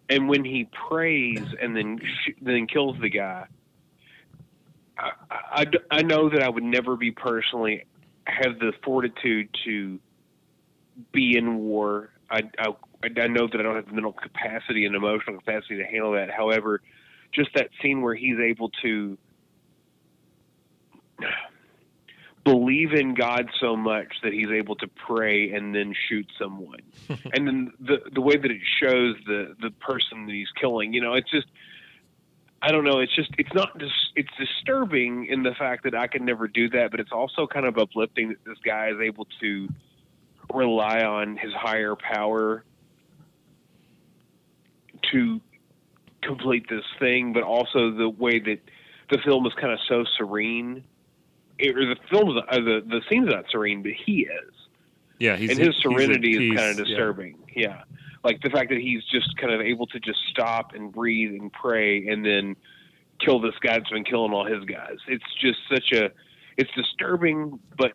and 0.07 0.29
when 0.29 0.45
he 0.45 0.69
prays 0.89 1.41
and 1.59 1.75
then 1.75 1.99
sh- 1.99 2.31
then 2.41 2.67
kills 2.67 2.97
the 3.01 3.09
guy. 3.09 3.47
I, 4.97 5.11
I, 5.31 5.65
I 5.89 6.01
know 6.03 6.29
that 6.29 6.43
I 6.43 6.47
would 6.49 6.63
never 6.63 6.95
be 6.95 7.11
personally 7.11 7.83
have 8.27 8.59
the 8.59 8.73
fortitude 8.83 9.49
to 9.65 9.99
be 11.11 11.37
in 11.37 11.57
war. 11.57 12.09
I, 12.29 12.41
I, 12.59 12.73
I 13.03 13.27
know 13.27 13.47
that 13.47 13.59
I 13.59 13.63
don't 13.63 13.75
have 13.75 13.87
the 13.87 13.93
mental 13.93 14.13
capacity 14.13 14.85
and 14.85 14.95
emotional 14.95 15.37
capacity 15.37 15.77
to 15.77 15.85
handle 15.85 16.13
that. 16.13 16.29
However, 16.29 16.81
just 17.31 17.49
that 17.55 17.69
scene 17.81 18.01
where 18.01 18.15
he's 18.15 18.39
able 18.39 18.69
to 18.81 19.17
believe 22.43 22.93
in 22.93 23.13
God 23.13 23.49
so 23.59 23.75
much 23.75 24.07
that 24.23 24.33
he's 24.33 24.49
able 24.49 24.75
to 24.77 24.87
pray 24.87 25.51
and 25.51 25.73
then 25.73 25.93
shoot 26.09 26.27
someone. 26.39 26.79
and 27.09 27.47
then 27.47 27.73
the 27.79 28.01
the 28.13 28.21
way 28.21 28.37
that 28.37 28.51
it 28.51 28.61
shows 28.79 29.15
the 29.25 29.55
the 29.61 29.71
person 29.71 30.25
that 30.25 30.33
he's 30.33 30.51
killing, 30.59 30.93
you 30.93 31.01
know, 31.01 31.13
it's 31.13 31.29
just 31.29 31.47
I 32.61 32.71
don't 32.71 32.83
know. 32.83 32.99
It's 32.99 33.15
just 33.15 33.31
it's 33.37 33.53
not 33.53 33.77
just 33.79 33.93
it's 34.15 34.29
disturbing 34.37 35.25
in 35.25 35.41
the 35.41 35.53
fact 35.57 35.83
that 35.85 35.95
I 35.95 36.07
can 36.07 36.25
never 36.25 36.47
do 36.47 36.69
that, 36.69 36.91
but 36.91 36.99
it's 36.99 37.11
also 37.11 37.47
kind 37.47 37.65
of 37.65 37.77
uplifting 37.77 38.29
that 38.29 38.43
this 38.45 38.57
guy 38.63 38.89
is 38.89 38.97
able 39.01 39.27
to 39.41 39.67
rely 40.53 41.01
on 41.01 41.37
his 41.37 41.53
higher 41.53 41.95
power 41.95 42.63
to 45.11 45.41
complete 46.21 46.69
this 46.69 46.83
thing, 46.99 47.33
but 47.33 47.43
also 47.43 47.91
the 47.91 48.09
way 48.09 48.39
that 48.39 48.59
the 49.09 49.17
film 49.25 49.45
is 49.47 49.53
kind 49.59 49.73
of 49.73 49.79
so 49.87 50.05
serene. 50.17 50.83
It, 51.57 51.77
or 51.77 51.85
the 51.85 51.97
film's 52.09 52.41
uh, 52.47 52.55
the 52.57 52.83
the 52.87 53.01
scene's 53.09 53.29
not 53.29 53.45
serene, 53.51 53.81
but 53.81 53.91
he 54.05 54.21
is 54.21 54.53
Yeah. 55.19 55.35
He's 55.35 55.51
and 55.51 55.59
his 55.59 55.75
serenity 55.77 56.49
is 56.49 56.57
kind 56.57 56.71
of 56.71 56.77
yeah. 56.77 56.95
disturbing. 56.95 57.37
Yeah. 57.55 57.83
Like 58.23 58.41
the 58.41 58.49
fact 58.49 58.69
that 58.69 58.79
he's 58.79 59.03
just 59.05 59.35
kind 59.37 59.53
of 59.53 59.61
able 59.61 59.87
to 59.87 59.99
just 59.99 60.19
stop 60.29 60.73
and 60.73 60.91
breathe 60.91 61.31
and 61.31 61.51
pray 61.51 62.07
and 62.07 62.25
then 62.25 62.55
kill 63.19 63.39
this 63.39 63.55
guy 63.61 63.73
that's 63.77 63.89
been 63.89 64.03
killing 64.03 64.31
all 64.31 64.45
his 64.45 64.63
guys. 64.65 64.97
It's 65.07 65.23
just 65.39 65.59
such 65.69 65.91
a 65.91 66.11
it's 66.57 66.69
disturbing, 66.75 67.59
but 67.77 67.93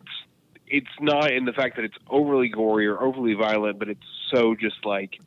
it's 0.67 0.87
not 0.99 1.31
in 1.31 1.45
the 1.45 1.53
fact 1.53 1.77
that 1.77 1.85
it's 1.85 1.97
overly 2.09 2.49
gory 2.49 2.87
or 2.87 3.01
overly 3.01 3.33
violent, 3.33 3.79
but 3.79 3.87
it's 3.87 4.03
so 4.33 4.55
just 4.55 4.85
like 4.85 5.19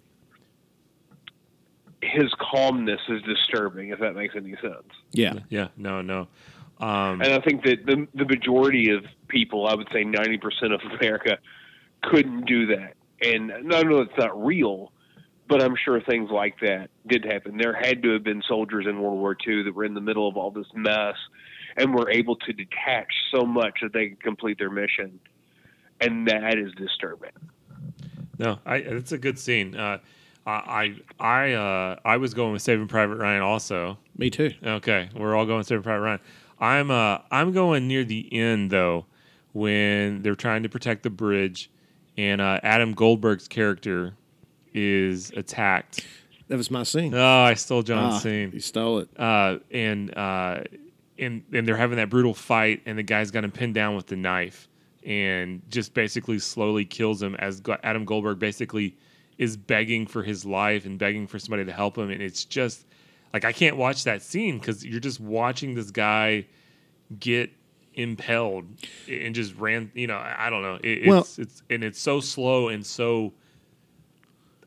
his 2.02 2.32
calmness 2.38 3.00
is 3.08 3.22
disturbing, 3.22 3.90
if 3.90 4.00
that 4.00 4.14
makes 4.14 4.34
any 4.36 4.54
sense. 4.56 4.88
Yeah. 5.12 5.34
Yeah. 5.48 5.68
No. 5.76 6.02
No. 6.02 6.28
Um, 6.78 7.20
And 7.20 7.34
I 7.34 7.40
think 7.40 7.64
that 7.64 7.84
the 7.84 8.06
the 8.14 8.24
majority 8.24 8.90
of 8.90 9.04
people, 9.28 9.66
I 9.66 9.74
would 9.74 9.88
say 9.92 10.02
ninety 10.02 10.38
percent 10.38 10.72
of 10.72 10.80
America, 10.98 11.38
couldn't 12.02 12.46
do 12.46 12.66
that. 12.68 12.94
And 13.22 13.52
I 13.52 13.83
know 13.83 14.00
it's 14.00 14.16
not 14.16 14.44
real, 14.44 14.92
but 15.48 15.62
I'm 15.62 15.74
sure 15.85 16.00
things 16.00 16.30
like 16.30 16.59
that 16.61 16.90
did 17.06 17.24
happen. 17.24 17.59
There 17.59 17.74
had 17.74 18.02
to 18.02 18.12
have 18.12 18.24
been 18.24 18.42
soldiers 18.48 18.87
in 18.88 19.00
World 19.00 19.18
War 19.18 19.37
II 19.46 19.64
that 19.64 19.74
were 19.74 19.85
in 19.85 19.94
the 19.94 20.00
middle 20.00 20.28
of 20.28 20.37
all 20.37 20.50
this 20.50 20.66
mess 20.74 21.16
and 21.76 21.94
were 21.94 22.11
able 22.11 22.37
to 22.37 22.52
detach 22.52 23.12
so 23.35 23.44
much 23.44 23.78
that 23.83 23.92
they 23.92 24.11
could 24.11 24.22
complete 24.22 24.59
their 24.59 24.70
mission. 24.70 25.20
And 26.00 26.26
that 26.28 26.56
is 26.56 26.72
disturbing. 26.76 27.33
No, 28.38 28.59
I, 28.64 28.76
it's 28.76 29.12
a 29.12 29.18
good 29.18 29.38
scene. 29.38 29.76
Uh, 29.76 29.98
I 30.46 30.94
I 31.20 31.24
I, 31.24 31.52
uh, 31.52 31.96
I 32.04 32.16
was 32.16 32.33
going 32.33 32.52
with 32.52 32.62
Saving 32.62 32.88
Private 32.88 33.16
Ryan 33.16 33.42
also. 33.42 33.98
Me 34.16 34.30
too. 34.30 34.52
Okay, 34.64 35.11
we're 35.14 35.35
all 35.35 35.44
going 35.44 35.62
Saving 35.62 35.83
Private 35.83 36.02
Ryan. 36.02 36.20
I'm 36.59 36.90
uh 36.90 37.18
I'm 37.30 37.52
going 37.52 37.87
near 37.88 38.04
the 38.04 38.33
end 38.33 38.70
though, 38.70 39.06
when 39.52 40.22
they're 40.22 40.35
trying 40.35 40.62
to 40.62 40.68
protect 40.68 41.02
the 41.02 41.11
bridge, 41.11 41.70
and 42.20 42.40
uh, 42.40 42.61
Adam 42.62 42.92
Goldberg's 42.92 43.48
character 43.48 44.14
is 44.74 45.30
attacked. 45.30 46.06
That 46.48 46.56
was 46.56 46.70
my 46.70 46.83
scene. 46.83 47.14
Oh, 47.14 47.24
I 47.42 47.54
stole 47.54 47.83
John's 47.83 48.14
Ah, 48.16 48.18
scene. 48.18 48.50
You 48.52 48.61
stole 48.61 48.98
it. 48.98 49.09
uh, 49.18 49.59
and 49.70 50.16
uh, 50.16 50.62
and 51.18 51.42
and 51.52 51.66
they're 51.66 51.76
having 51.76 51.96
that 51.96 52.11
brutal 52.11 52.35
fight, 52.35 52.83
and 52.87 52.98
the 52.98 53.02
guy's 53.02 53.30
got 53.30 53.44
him 53.44 53.52
pinned 53.52 53.74
down 53.74 53.94
with 53.96 54.06
the 54.06 54.16
knife, 54.16 54.68
and 55.04 55.62
just 55.70 55.94
basically 55.94 56.38
slowly 56.38 56.85
kills 56.85 57.22
him 57.22 57.35
as 57.37 57.62
Adam 57.83 58.04
Goldberg 58.04 58.38
basically 58.38 58.96
is 59.38 59.56
begging 59.56 60.06
for 60.06 60.22
his 60.22 60.44
life 60.44 60.85
and 60.85 60.98
begging 60.98 61.26
for 61.26 61.38
somebody 61.38 61.64
to 61.64 61.72
help 61.72 61.96
him, 61.96 62.11
and 62.11 62.20
it's 62.20 62.44
just 62.44 62.85
like 63.33 63.44
I 63.44 63.52
can't 63.52 63.76
watch 63.76 64.04
that 64.04 64.20
scene 64.22 64.59
because 64.59 64.85
you're 64.85 65.00
just 65.00 65.20
watching 65.20 65.74
this 65.74 65.90
guy 65.90 66.46
get 67.18 67.50
impelled 67.94 68.66
and 69.09 69.35
just 69.35 69.55
ran. 69.57 69.90
You 69.94 70.07
know, 70.07 70.16
I 70.16 70.48
don't 70.50 70.62
know. 70.62 70.79
It, 70.83 71.07
Well- 71.09 71.20
it's 71.20 71.38
it's 71.38 71.62
and 71.70 71.85
it's 71.85 72.00
so 72.00 72.20
slow 72.20 72.68
and 72.68 72.85
so. 72.85 73.33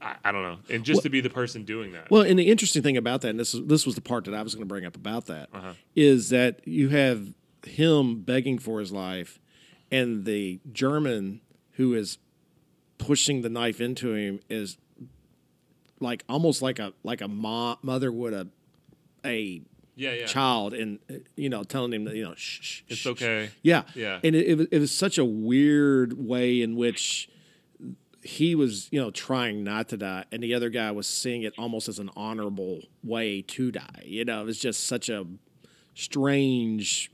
I, 0.01 0.15
I 0.25 0.31
don't 0.33 0.43
know, 0.43 0.57
and 0.69 0.83
just 0.83 0.97
Well- 0.97 1.03
to 1.03 1.09
be 1.09 1.21
the 1.21 1.29
person 1.29 1.63
doing 1.63 1.93
that. 1.93 2.12
Well, 2.12 2.23
and 2.23 2.38
the 2.38 2.49
interesting 2.51 2.83
thing 2.83 2.97
about 2.97 3.21
that, 3.21 3.29
and 3.29 3.39
this 3.39 3.53
is, 3.53 3.65
this 3.67 3.86
was 3.86 3.95
the 3.95 4.01
part 4.01 4.25
that 4.25 4.33
I 4.33 4.41
was 4.41 4.53
going 4.53 4.63
to 4.63 4.67
bring 4.67 4.86
up 4.86 4.95
about 4.95 5.27
that, 5.27 5.47
uh-huh. 5.53 5.73
is 5.95 6.29
that 6.29 6.59
you 6.67 6.89
have 6.89 7.33
him 7.65 8.19
begging 8.21 8.59
for 8.59 8.81
his 8.81 8.91
life, 8.91 9.39
and 9.89 10.25
the 10.25 10.59
German 10.73 11.39
who 11.73 11.93
is 11.93 12.17
pushing 12.97 13.43
the 13.43 13.49
knife 13.49 13.79
into 13.79 14.13
him 14.13 14.41
is 14.49 14.77
like 16.01 16.23
almost 16.27 16.62
like 16.62 16.79
a 16.79 16.91
like 17.03 17.21
a 17.21 17.27
mo- 17.29 17.77
mother 17.81 18.12
would 18.12 18.33
a 18.33 18.47
a 19.25 19.62
yeah, 19.95 20.13
yeah. 20.13 20.25
child 20.25 20.73
and 20.73 20.99
uh, 21.10 21.15
you 21.36 21.49
know 21.49 21.63
telling 21.63 21.93
him 21.93 22.06
that 22.06 22.15
you 22.15 22.23
know 22.23 22.34
shh, 22.36 22.60
shh, 22.62 22.82
It's 22.89 22.99
shh, 23.01 23.08
okay. 23.08 23.49
yeah 23.62 23.84
Yeah. 23.95 24.19
and 24.23 24.36
it, 24.36 24.47
it, 24.47 24.58
was, 24.58 24.67
it 24.71 24.79
was 24.79 24.91
such 24.91 25.17
a 25.17 25.25
weird 25.25 26.13
way 26.17 26.62
in 26.62 26.75
which 26.75 27.29
he 28.23 28.56
was 28.56 28.88
you 28.91 28.99
know 29.01 29.12
trying 29.12 29.63
not 29.63 29.89
to 29.89 29.97
die 29.97 30.23
and 30.32 30.41
the 30.41 30.53
other 30.53 30.69
guy 30.69 30.91
was 30.91 31.08
seeing 31.08 31.43
it 31.43 31.53
almost 31.58 31.89
as 31.89 31.99
an 31.99 32.10
honorable 32.15 32.79
way 33.03 33.41
to 33.41 33.71
die 33.71 34.03
you 34.06 34.23
know 34.25 34.41
it 34.41 34.45
was 34.45 34.58
just 34.60 34.88
such 34.88 35.10
a 35.10 35.25
strange 35.93 37.12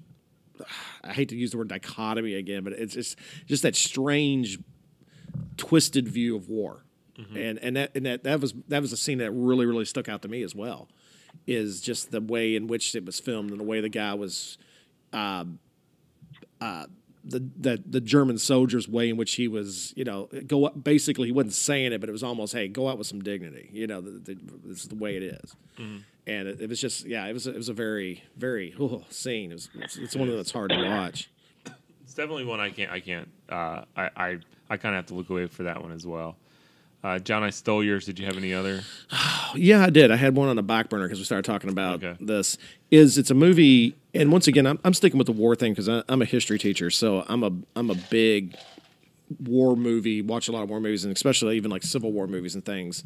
i 1.04 1.12
hate 1.13 1.30
to 1.30 1.36
use 1.36 1.52
the 1.52 1.58
word 1.58 1.68
dichotomy 1.68 2.36
again 2.36 2.63
but 2.63 2.74
it's 2.74 2.94
just 2.94 3.18
just 3.48 3.63
that 3.63 3.76
strange 3.76 4.60
twisted 5.58 6.08
view 6.08 6.36
of 6.36 6.48
war 6.50 6.84
and 7.36 7.60
and 7.60 7.76
that 7.76 7.92
and 7.96 8.06
that 8.06 8.24
that 8.24 8.39
was 8.39 8.54
that 8.70 8.82
was 8.82 8.94
a 8.94 8.98
scene 8.98 9.18
that 9.18 9.32
really 9.32 9.65
really 9.65 9.84
stuck 9.84 10.08
out 10.08 10.22
to 10.22 10.30
me 10.30 10.42
as 10.42 10.56
well. 10.56 10.88
Is 11.48 11.82
just 11.82 12.12
the 12.12 12.22
way 12.22 12.56
in 12.56 12.68
which 12.68 12.94
it 12.96 13.06
was 13.06 13.20
filmed 13.20 13.50
and 13.50 13.60
the 13.60 13.63
way 13.63 13.82
the 13.82 13.89
guy 13.89 14.13
was, 14.13 14.60
um, 15.13 15.58
uh, 16.62 16.86
the 17.24 17.39
the 17.58 17.84
the 17.89 18.02
German 18.02 18.38
soldier's 18.38 18.88
way 18.88 19.10
in 19.10 19.18
which 19.18 19.34
he 19.34 19.48
was, 19.48 19.92
you 19.96 20.04
know, 20.04 20.30
go 20.46 20.65
up. 20.65 20.84
Basically, 20.84 21.28
he 21.28 21.32
wasn't 21.32 21.54
saying 21.54 21.92
it, 21.92 22.02
but 22.02 22.10
it 22.10 22.12
was 22.12 22.22
almost, 22.22 22.54
hey, 22.54 22.68
go 22.68 22.88
out 22.88 23.00
with 23.00 23.08
some 23.08 23.22
dignity. 23.22 23.70
You 23.74 23.88
know, 23.88 24.00
the, 24.00 24.12
the, 24.12 24.38
this 24.63 24.84
is 24.84 24.89
the 24.89 24.96
way 24.96 25.18
it 25.18 25.24
is. 25.24 25.56
And 26.28 26.48
it, 26.48 26.62
it 26.62 26.70
was 26.70 26.80
just, 26.80 27.08
yeah, 27.08 27.26
it 27.26 27.34
was 27.34 27.48
it 27.48 27.56
was 27.56 27.70
a 27.70 27.74
very 27.74 28.24
very 28.38 28.76
oh, 28.80 29.06
scene. 29.10 29.52
It 29.52 29.56
was, 29.56 29.70
it's, 29.74 29.98
it's 29.98 30.15
one 30.15 30.30
that's 30.30 30.52
hard 30.52 30.70
to 30.70 30.84
watch. 30.88 31.32
It's 32.04 32.13
definitely 32.13 32.46
one 32.46 32.60
I 32.60 32.70
can't. 32.70 32.92
I 32.92 33.00
can't. 33.00 33.30
Uh, 33.50 33.86
I 33.96 34.10
I, 34.15 34.38
I 34.70 34.78
kind 34.78 34.94
of 34.94 35.00
have 35.00 35.06
to 35.08 35.15
look 35.15 35.32
away 35.32 35.48
for 35.48 35.63
that 35.63 35.82
one 35.82 35.92
as 35.92 36.06
well. 36.06 36.36
Uh, 37.04 37.18
John, 37.18 37.44
I 37.44 37.50
stole 37.50 37.84
yours. 37.84 38.06
Did 38.06 38.20
you 38.20 38.26
have 38.26 38.38
any 38.38 38.54
other? 38.54 38.82
Yeah, 39.56 39.84
I 39.84 39.90
did. 39.90 40.12
I 40.12 40.16
had 40.16 40.36
one 40.36 40.48
on 40.48 40.58
the 40.58 40.62
back 40.62 40.90
burner 40.90 41.06
because 41.08 41.18
we 41.18 41.26
started 41.26 41.44
talking 41.44 41.72
about 41.72 42.04
Okay. 42.04 42.24
this. 42.24 42.60
Is 42.92 43.18
it's 43.18 43.32
a 43.32 43.34
movie, 43.34 43.96
and 44.14 44.32
once 44.32 44.48
again, 44.48 44.68
I'm, 44.68 44.78
I'm 44.84 44.94
sticking 44.94 45.18
with 45.18 45.26
the 45.26 45.32
war 45.34 45.56
thing 45.56 45.74
because 45.74 45.88
I'm 45.88 46.22
a 46.22 46.26
history 46.26 46.60
teacher, 46.60 46.92
so 46.92 47.26
I'm 47.28 47.44
a 47.44 47.50
I'm 47.76 47.90
a 47.90 47.96
big 48.12 48.56
war 49.44 49.76
movie. 49.76 50.22
Watch 50.22 50.50
a 50.50 50.52
lot 50.52 50.62
of 50.62 50.70
war 50.70 50.80
movies, 50.80 51.04
and 51.04 51.12
especially 51.16 51.58
even 51.58 51.72
like 51.72 51.82
Civil 51.82 52.12
War 52.12 52.28
movies 52.28 52.54
and 52.54 52.64
things. 52.64 53.04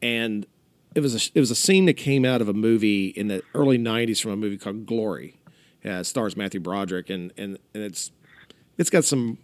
And 0.00 0.46
it 0.94 1.00
was 1.00 1.16
a 1.16 1.30
it 1.34 1.40
was 1.40 1.50
a 1.50 1.56
scene 1.56 1.86
that 1.86 1.94
came 1.94 2.24
out 2.24 2.40
of 2.40 2.48
a 2.48 2.54
movie 2.54 3.06
in 3.08 3.26
the 3.26 3.42
early 3.52 3.76
'90s 3.76 4.20
from 4.22 4.30
a 4.30 4.36
movie 4.36 4.58
called 4.58 4.86
Glory. 4.86 5.36
Yeah, 5.82 5.98
it 5.98 6.04
stars 6.04 6.36
Matthew 6.36 6.60
Broderick, 6.60 7.10
and 7.10 7.32
and 7.36 7.58
and 7.74 7.82
it's 7.82 8.12
it's 8.78 8.90
got 8.90 9.04
some 9.04 9.38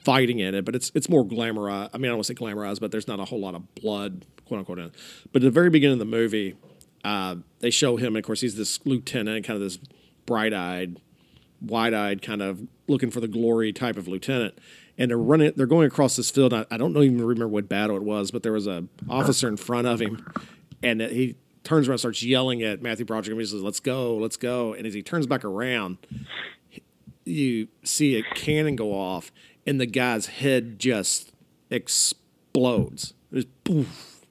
fighting 0.00 0.38
in 0.38 0.54
it, 0.54 0.64
but 0.64 0.74
it's 0.74 0.90
it's 0.94 1.08
more 1.08 1.24
glamorized. 1.24 1.90
I 1.92 1.98
mean, 1.98 2.06
I 2.06 2.08
don't 2.08 2.18
want 2.18 2.26
to 2.26 2.32
say 2.32 2.34
glamorized, 2.34 2.80
but 2.80 2.90
there's 2.90 3.08
not 3.08 3.20
a 3.20 3.24
whole 3.24 3.40
lot 3.40 3.54
of 3.54 3.74
blood, 3.74 4.24
quote 4.46 4.58
unquote, 4.58 4.78
in 4.78 4.86
it. 4.86 4.94
But 5.32 5.42
at 5.42 5.46
the 5.46 5.50
very 5.50 5.70
beginning 5.70 5.94
of 5.94 5.98
the 5.98 6.04
movie, 6.04 6.56
uh, 7.04 7.36
they 7.60 7.70
show 7.70 7.96
him. 7.96 8.08
And 8.08 8.18
of 8.18 8.24
course, 8.24 8.40
he's 8.40 8.56
this 8.56 8.84
lieutenant, 8.86 9.44
kind 9.46 9.56
of 9.56 9.62
this 9.62 9.78
bright-eyed, 10.24 11.00
wide-eyed, 11.60 12.22
kind 12.22 12.40
of 12.42 12.66
looking 12.88 13.10
for 13.10 13.20
the 13.20 13.28
glory 13.28 13.72
type 13.72 13.96
of 13.96 14.08
lieutenant. 14.08 14.58
And 14.98 15.10
they're 15.10 15.18
running. 15.18 15.52
They're 15.56 15.66
going 15.66 15.86
across 15.86 16.16
this 16.16 16.30
field. 16.30 16.52
I, 16.52 16.66
I 16.70 16.76
don't 16.76 16.96
even 16.96 17.18
remember 17.24 17.48
what 17.48 17.68
battle 17.68 17.96
it 17.96 18.02
was, 18.02 18.30
but 18.30 18.42
there 18.42 18.52
was 18.52 18.66
a 18.66 18.84
officer 19.08 19.48
in 19.48 19.56
front 19.56 19.86
of 19.86 20.00
him, 20.00 20.24
and 20.82 21.00
he 21.00 21.36
turns 21.64 21.88
around, 21.88 21.98
starts 21.98 22.22
yelling 22.22 22.62
at 22.62 22.82
Matthew 22.82 23.06
Broderick, 23.06 23.32
and 23.32 23.40
he 23.40 23.46
says, 23.46 23.62
"Let's 23.62 23.80
go, 23.80 24.16
let's 24.16 24.36
go." 24.36 24.74
And 24.74 24.86
as 24.86 24.92
he 24.92 25.02
turns 25.02 25.26
back 25.26 25.44
around, 25.44 25.96
you 27.32 27.68
see 27.82 28.16
a 28.16 28.22
cannon 28.22 28.76
go 28.76 28.92
off 28.92 29.32
and 29.66 29.80
the 29.80 29.86
guy's 29.86 30.26
head 30.26 30.78
just 30.78 31.32
explodes. 31.70 33.14
It's 33.30 33.48
poof. 33.64 34.26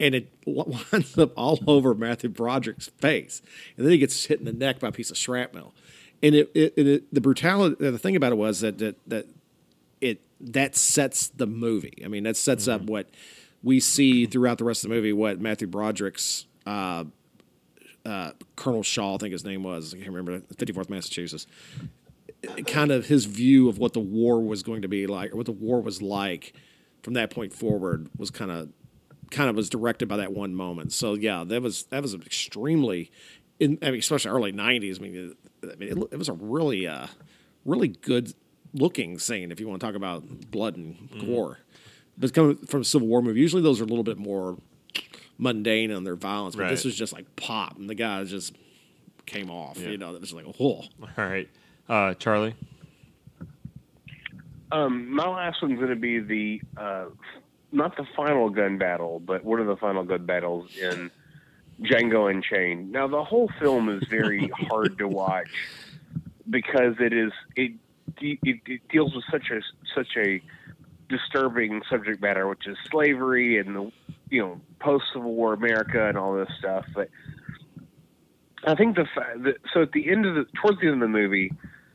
And 0.00 0.14
it 0.14 0.32
winds 0.46 1.16
up 1.16 1.32
all 1.36 1.60
over 1.66 1.94
Matthew 1.94 2.30
Broderick's 2.30 2.88
face. 2.88 3.42
And 3.76 3.86
then 3.86 3.92
he 3.92 3.98
gets 3.98 4.26
hit 4.26 4.40
in 4.40 4.44
the 4.44 4.52
neck 4.52 4.80
by 4.80 4.88
a 4.88 4.92
piece 4.92 5.10
of 5.10 5.16
shrapnel. 5.16 5.74
And 6.22 6.34
it, 6.34 6.50
it, 6.54 6.74
it, 6.76 7.14
the 7.14 7.20
brutality, 7.20 7.76
the 7.78 7.98
thing 7.98 8.16
about 8.16 8.32
it 8.32 8.36
was 8.36 8.60
that, 8.60 8.78
that, 8.78 8.96
that 9.06 9.26
it, 10.00 10.20
that 10.40 10.76
sets 10.76 11.28
the 11.28 11.46
movie. 11.46 12.02
I 12.04 12.08
mean, 12.08 12.24
that 12.24 12.36
sets 12.36 12.68
up 12.68 12.82
what 12.82 13.08
we 13.62 13.80
see 13.80 14.26
throughout 14.26 14.58
the 14.58 14.64
rest 14.64 14.84
of 14.84 14.90
the 14.90 14.96
movie, 14.96 15.12
what 15.12 15.40
Matthew 15.40 15.68
Broderick's, 15.68 16.46
uh, 16.66 17.04
uh, 18.04 18.32
Colonel 18.56 18.82
Shaw, 18.82 19.14
I 19.14 19.18
think 19.18 19.32
his 19.32 19.44
name 19.44 19.62
was, 19.62 19.94
I 19.94 19.98
can't 19.98 20.10
remember, 20.10 20.40
54th 20.54 20.90
Massachusetts 20.90 21.46
kind 22.66 22.90
of 22.90 23.06
his 23.06 23.24
view 23.26 23.68
of 23.68 23.78
what 23.78 23.92
the 23.92 24.00
war 24.00 24.40
was 24.42 24.62
going 24.62 24.82
to 24.82 24.88
be 24.88 25.06
like 25.06 25.32
or 25.32 25.36
what 25.36 25.46
the 25.46 25.52
war 25.52 25.80
was 25.80 26.02
like 26.02 26.52
from 27.02 27.14
that 27.14 27.30
point 27.30 27.52
forward 27.52 28.08
was 28.16 28.30
kind 28.30 28.50
of 28.50 28.68
kind 29.30 29.48
of 29.48 29.56
was 29.56 29.68
directed 29.70 30.08
by 30.08 30.16
that 30.18 30.32
one 30.32 30.54
moment. 30.54 30.92
So 30.92 31.14
yeah, 31.14 31.44
that 31.44 31.62
was 31.62 31.84
that 31.84 32.02
was 32.02 32.14
extremely 32.14 33.10
in 33.60 33.78
I 33.82 33.90
mean 33.90 34.00
especially 34.00 34.30
early 34.30 34.52
90s. 34.52 34.98
I 34.98 35.02
mean 35.02 35.14
it, 35.62 35.70
I 35.72 35.76
mean, 35.76 35.88
it, 36.02 36.08
it 36.12 36.16
was 36.18 36.28
a 36.28 36.32
really 36.34 36.86
uh 36.86 37.06
really 37.64 37.88
good 37.88 38.34
looking 38.74 39.18
scene 39.18 39.52
if 39.52 39.60
you 39.60 39.68
want 39.68 39.80
to 39.80 39.86
talk 39.86 39.94
about 39.94 40.50
blood 40.50 40.76
and 40.76 41.08
gore. 41.20 41.58
But 42.18 42.34
coming 42.34 42.56
from 42.66 42.82
a 42.82 42.84
Civil 42.84 43.08
War 43.08 43.22
movie, 43.22 43.40
usually 43.40 43.62
those 43.62 43.80
are 43.80 43.84
a 43.84 43.86
little 43.86 44.04
bit 44.04 44.18
more 44.18 44.58
mundane 45.38 45.90
on 45.90 46.04
their 46.04 46.16
violence, 46.16 46.54
but 46.56 46.68
this 46.68 46.84
was 46.84 46.94
just 46.94 47.12
like 47.12 47.24
pop 47.36 47.76
and 47.78 47.88
the 47.88 47.94
guy 47.94 48.22
just 48.24 48.54
came 49.26 49.50
off, 49.50 49.78
Yeah. 49.78 49.90
you 49.90 49.98
know, 49.98 50.12
that 50.12 50.20
was 50.20 50.32
like, 50.32 50.44
oh, 50.46 50.54
All 50.60 50.84
right, 51.16 51.48
uh, 51.88 52.14
Charlie. 52.14 52.54
Um, 54.70 55.14
my 55.14 55.28
last 55.28 55.60
one's 55.60 55.78
going 55.78 55.90
to 55.90 55.96
be 55.96 56.18
the 56.18 56.60
uh, 56.76 57.06
not 57.72 57.96
the 57.96 58.06
final 58.16 58.48
gun 58.50 58.78
battle, 58.78 59.20
but 59.20 59.44
one 59.44 59.60
of 59.60 59.66
the 59.66 59.76
final 59.76 60.02
gun 60.04 60.24
battles 60.24 60.74
in 60.76 61.10
Django 61.80 62.30
Unchained. 62.30 62.92
Now, 62.92 63.08
the 63.08 63.22
whole 63.24 63.50
film 63.60 63.88
is 63.88 64.02
very 64.08 64.48
hard 64.54 64.98
to 64.98 65.08
watch 65.08 65.50
because 66.48 66.94
it 67.00 67.12
is 67.12 67.32
it, 67.56 67.72
it, 68.20 68.38
it 68.66 68.88
deals 68.88 69.14
with 69.14 69.24
such 69.30 69.50
a 69.50 69.60
such 69.94 70.16
a 70.16 70.40
disturbing 71.08 71.82
subject 71.90 72.20
matter, 72.22 72.48
which 72.48 72.66
is 72.66 72.76
slavery 72.90 73.58
and 73.58 73.76
the 73.76 73.92
you 74.30 74.40
know 74.40 74.60
post 74.80 75.04
Civil 75.12 75.34
War 75.34 75.52
America 75.52 76.08
and 76.08 76.16
all 76.16 76.34
this 76.34 76.48
stuff. 76.58 76.86
But 76.94 77.10
I 78.64 78.74
think 78.74 78.96
the 78.96 79.06
that 79.38 79.56
so 79.72 79.82
at 79.82 79.92
the 79.92 80.10
end 80.10 80.26
of 80.26 80.34
the 80.34 80.44
towards 80.60 80.80
the 80.80 80.86
end 80.86 80.94
of 80.94 81.00
the 81.00 81.08
movie, 81.08 81.52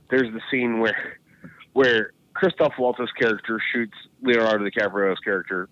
there's 0.09 0.31
the 0.33 0.41
scene 0.51 0.79
where 0.79 1.19
where 1.73 2.11
Christoph 2.33 2.73
Waltz's 2.77 3.11
character 3.17 3.59
shoots 3.73 3.95
Leonardo 4.21 4.65
DiCaprio's 4.69 5.19
character, 5.19 5.69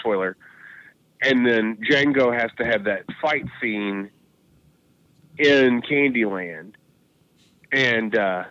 spoiler, 0.00 0.36
and 1.22 1.46
then 1.46 1.78
Django 1.90 2.32
has 2.32 2.50
to 2.58 2.64
have 2.64 2.84
that 2.84 3.04
fight 3.20 3.44
scene 3.60 4.10
in 5.38 5.82
Candyland, 5.82 6.74
and 7.72 8.16
uh, 8.16 8.44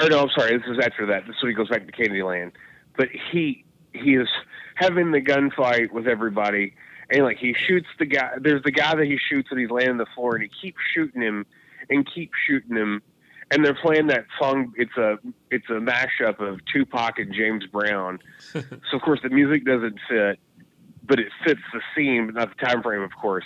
or 0.00 0.08
no, 0.08 0.22
I'm 0.22 0.30
sorry, 0.36 0.56
this 0.56 0.66
is 0.66 0.78
after 0.82 1.06
that. 1.06 1.26
This 1.26 1.36
is 1.36 1.42
when 1.42 1.50
he 1.50 1.56
goes 1.56 1.68
back 1.68 1.86
to 1.86 1.92
Candyland, 1.92 2.52
but 2.96 3.08
he 3.32 3.64
he 3.92 4.14
is 4.14 4.28
having 4.74 5.10
the 5.12 5.20
gunfight 5.20 5.90
with 5.90 6.06
everybody, 6.06 6.74
and 7.10 7.24
like 7.24 7.38
he 7.38 7.54
shoots 7.54 7.88
the 7.98 8.06
guy. 8.06 8.32
There's 8.40 8.62
the 8.62 8.72
guy 8.72 8.94
that 8.94 9.06
he 9.06 9.18
shoots, 9.18 9.48
and 9.50 9.60
he's 9.60 9.70
laying 9.70 9.90
on 9.90 9.98
the 9.98 10.06
floor, 10.14 10.34
and 10.34 10.42
he 10.42 10.50
keeps 10.60 10.78
shooting 10.94 11.22
him 11.22 11.46
and 11.88 12.06
keeps 12.12 12.32
shooting 12.46 12.76
him 12.76 13.02
and 13.50 13.64
they're 13.64 13.74
playing 13.74 14.08
that 14.08 14.26
song. 14.38 14.72
It's 14.76 14.96
a 14.96 15.18
it's 15.50 15.68
a 15.68 15.74
mashup 15.74 16.40
of 16.40 16.60
Tupac 16.72 17.18
and 17.18 17.32
James 17.32 17.66
Brown. 17.66 18.18
so 18.52 18.62
of 18.92 19.02
course 19.02 19.20
the 19.22 19.28
music 19.28 19.64
doesn't 19.64 19.98
fit, 20.08 20.38
but 21.04 21.20
it 21.20 21.28
fits 21.44 21.60
the 21.72 21.80
scene, 21.94 22.26
but 22.26 22.34
not 22.34 22.56
the 22.56 22.66
time 22.66 22.82
frame, 22.82 23.02
of 23.02 23.12
course. 23.20 23.44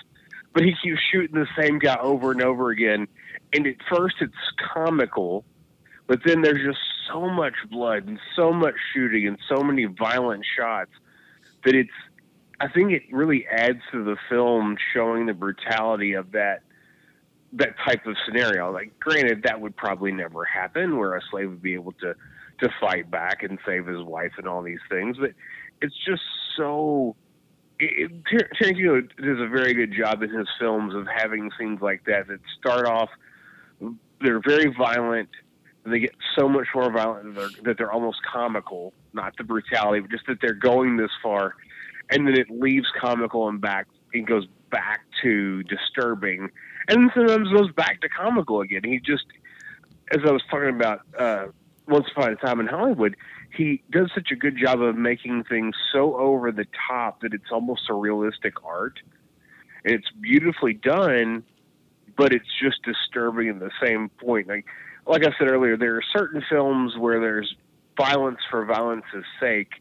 But 0.52 0.64
he 0.64 0.74
keeps 0.82 1.00
shooting 1.12 1.38
the 1.38 1.48
same 1.60 1.78
guy 1.78 1.98
over 2.00 2.32
and 2.32 2.42
over 2.42 2.70
again, 2.70 3.06
and 3.52 3.66
at 3.66 3.76
first 3.88 4.16
it's 4.20 4.34
comical, 4.72 5.44
but 6.06 6.20
then 6.24 6.42
there's 6.42 6.64
just 6.64 6.80
so 7.06 7.28
much 7.28 7.54
blood 7.70 8.08
and 8.08 8.18
so 8.34 8.52
much 8.52 8.74
shooting 8.92 9.26
and 9.26 9.38
so 9.48 9.62
many 9.62 9.84
violent 9.84 10.44
shots 10.56 10.90
that 11.64 11.74
it's. 11.74 11.90
I 12.60 12.68
think 12.68 12.92
it 12.92 13.02
really 13.10 13.46
adds 13.50 13.80
to 13.90 14.04
the 14.04 14.16
film, 14.28 14.76
showing 14.94 15.26
the 15.26 15.32
brutality 15.32 16.12
of 16.12 16.32
that 16.32 16.62
that 17.54 17.74
type 17.84 18.06
of 18.06 18.16
scenario. 18.26 18.72
Like, 18.72 18.98
granted, 19.00 19.42
that 19.44 19.60
would 19.60 19.76
probably 19.76 20.12
never 20.12 20.44
happen, 20.44 20.96
where 20.96 21.16
a 21.16 21.20
slave 21.30 21.50
would 21.50 21.62
be 21.62 21.74
able 21.74 21.92
to 21.92 22.14
to 22.60 22.68
fight 22.78 23.10
back 23.10 23.42
and 23.42 23.58
save 23.66 23.86
his 23.86 24.02
wife 24.02 24.32
and 24.36 24.46
all 24.46 24.62
these 24.62 24.80
things. 24.88 25.16
But 25.18 25.32
it's 25.80 25.96
just 26.06 26.22
so. 26.56 27.16
It, 27.78 28.12
it, 28.30 29.16
does 29.16 29.40
a 29.40 29.48
very 29.48 29.72
good 29.72 29.94
job 29.96 30.22
in 30.22 30.28
his 30.28 30.48
films 30.58 30.94
of 30.94 31.06
having 31.06 31.50
scenes 31.58 31.80
like 31.80 32.04
that 32.04 32.28
that 32.28 32.40
start 32.58 32.86
off. 32.86 33.08
They're 34.20 34.42
very 34.46 34.72
violent. 34.76 35.30
And 35.82 35.94
they 35.94 36.00
get 36.00 36.14
so 36.38 36.46
much 36.46 36.66
more 36.74 36.92
violent 36.92 37.34
that 37.34 37.40
they're, 37.40 37.62
that 37.62 37.78
they're 37.78 37.90
almost 37.90 38.18
comical. 38.30 38.92
Not 39.14 39.34
the 39.38 39.44
brutality, 39.44 40.00
but 40.00 40.10
just 40.10 40.26
that 40.26 40.42
they're 40.42 40.52
going 40.52 40.98
this 40.98 41.10
far, 41.22 41.54
and 42.10 42.26
then 42.26 42.34
it 42.34 42.50
leaves 42.50 42.86
comical 43.00 43.48
and 43.48 43.60
back. 43.60 43.86
It 44.12 44.26
goes 44.26 44.46
back 44.70 45.00
to 45.22 45.62
disturbing, 45.64 46.50
and 46.88 47.10
sometimes 47.14 47.48
goes 47.50 47.72
back 47.72 48.00
to 48.02 48.08
comical 48.08 48.60
again. 48.60 48.82
He 48.84 48.98
just, 48.98 49.24
as 50.12 50.20
I 50.26 50.30
was 50.30 50.42
talking 50.50 50.70
about 50.70 51.00
uh, 51.18 51.46
once 51.88 52.06
upon 52.10 52.32
a 52.32 52.36
time 52.36 52.60
in 52.60 52.66
Hollywood, 52.66 53.16
he 53.56 53.82
does 53.90 54.10
such 54.14 54.30
a 54.30 54.36
good 54.36 54.56
job 54.56 54.80
of 54.80 54.96
making 54.96 55.44
things 55.44 55.74
so 55.92 56.16
over 56.16 56.52
the 56.52 56.66
top 56.88 57.20
that 57.22 57.34
it's 57.34 57.50
almost 57.50 57.82
a 57.90 57.94
realistic 57.94 58.54
art. 58.64 59.00
And 59.84 59.94
it's 59.94 60.10
beautifully 60.20 60.74
done, 60.74 61.42
but 62.16 62.32
it's 62.32 62.48
just 62.62 62.82
disturbing 62.82 63.48
at 63.48 63.58
the 63.58 63.70
same 63.82 64.08
point. 64.08 64.48
Like, 64.48 64.66
like 65.06 65.24
I 65.24 65.30
said 65.38 65.50
earlier, 65.50 65.76
there 65.76 65.96
are 65.96 66.02
certain 66.12 66.42
films 66.48 66.96
where 66.96 67.18
there's 67.18 67.54
violence 67.96 68.38
for 68.50 68.64
violence's 68.64 69.24
sake. 69.40 69.72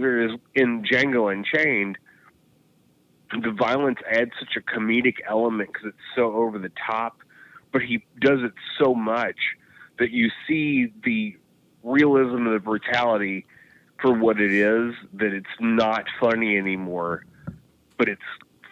There 0.00 0.22
is 0.22 0.32
in 0.54 0.82
Django 0.82 1.32
Unchained 1.32 1.98
the 3.32 3.52
violence 3.52 3.98
adds 4.10 4.32
such 4.38 4.56
a 4.56 4.60
comedic 4.60 5.16
element 5.28 5.72
because 5.72 5.88
it's 5.88 6.16
so 6.16 6.34
over 6.34 6.58
the 6.58 6.72
top, 6.86 7.18
but 7.72 7.82
he 7.82 8.04
does 8.20 8.40
it 8.42 8.52
so 8.78 8.94
much 8.94 9.36
that 9.98 10.10
you 10.10 10.30
see 10.48 10.92
the 11.04 11.36
realism 11.82 12.46
of 12.46 12.52
the 12.52 12.58
brutality 12.58 13.46
for 14.00 14.12
what 14.12 14.40
it 14.40 14.52
is 14.52 14.94
that 15.14 15.32
it's 15.32 15.46
not 15.60 16.06
funny 16.18 16.56
anymore, 16.56 17.24
but 17.98 18.08
it's 18.08 18.22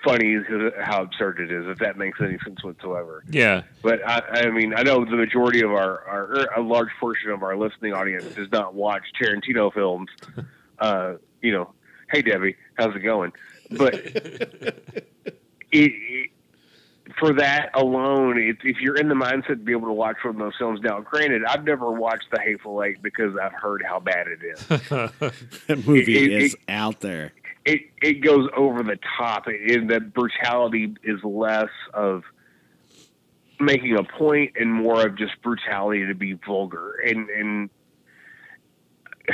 funny 0.02 0.38
how 0.80 1.02
absurd 1.02 1.38
it 1.38 1.52
is. 1.52 1.66
If 1.68 1.78
that 1.78 1.98
makes 1.98 2.18
any 2.20 2.38
sense 2.44 2.64
whatsoever. 2.64 3.24
Yeah, 3.30 3.62
But 3.82 4.06
I, 4.06 4.20
I 4.46 4.50
mean, 4.50 4.74
I 4.74 4.82
know 4.82 5.04
the 5.04 5.16
majority 5.16 5.60
of 5.60 5.70
our, 5.70 6.02
our, 6.04 6.22
er, 6.22 6.48
a 6.56 6.60
large 6.60 6.90
portion 6.98 7.30
of 7.30 7.42
our 7.42 7.56
listening 7.56 7.92
audience 7.92 8.24
does 8.34 8.50
not 8.50 8.74
watch 8.74 9.02
Tarantino 9.20 9.72
films. 9.72 10.08
Uh, 10.80 11.14
you 11.42 11.52
know, 11.52 11.72
hey 12.10 12.22
Debbie, 12.22 12.56
how's 12.76 12.94
it 12.94 13.00
going? 13.00 13.32
But 13.70 13.94
it, 14.04 14.82
it, 15.72 16.30
for 17.18 17.32
that 17.34 17.70
alone, 17.74 18.38
it, 18.38 18.56
if 18.62 18.80
you're 18.80 18.96
in 18.96 19.08
the 19.08 19.14
mindset 19.14 19.46
to 19.48 19.56
be 19.56 19.72
able 19.72 19.88
to 19.88 19.92
watch 19.92 20.16
one 20.22 20.34
of 20.34 20.40
those 20.40 20.52
films, 20.58 20.80
now 20.82 21.00
granted, 21.00 21.42
I've 21.44 21.64
never 21.64 21.90
watched 21.90 22.26
The 22.30 22.40
Hateful 22.40 22.82
Eight 22.82 23.02
because 23.02 23.34
I've 23.42 23.52
heard 23.54 23.82
how 23.86 23.98
bad 24.00 24.26
it 24.28 24.40
is. 24.42 24.60
That 25.66 25.86
movie 25.86 26.34
is 26.34 26.56
out 26.68 27.00
there. 27.00 27.32
it 27.64 27.80
it 28.02 28.20
goes 28.22 28.48
over 28.56 28.82
the 28.82 28.98
top. 29.18 29.44
It, 29.48 29.88
the 29.88 30.00
brutality 30.00 30.94
is 31.02 31.22
less 31.24 31.70
of 31.94 32.22
making 33.60 33.96
a 33.96 34.04
point 34.04 34.52
and 34.58 34.72
more 34.72 35.06
of 35.06 35.16
just 35.16 35.32
brutality 35.42 36.06
to 36.06 36.14
be 36.14 36.34
vulgar. 36.34 36.94
And 37.04 37.28
and 37.30 37.70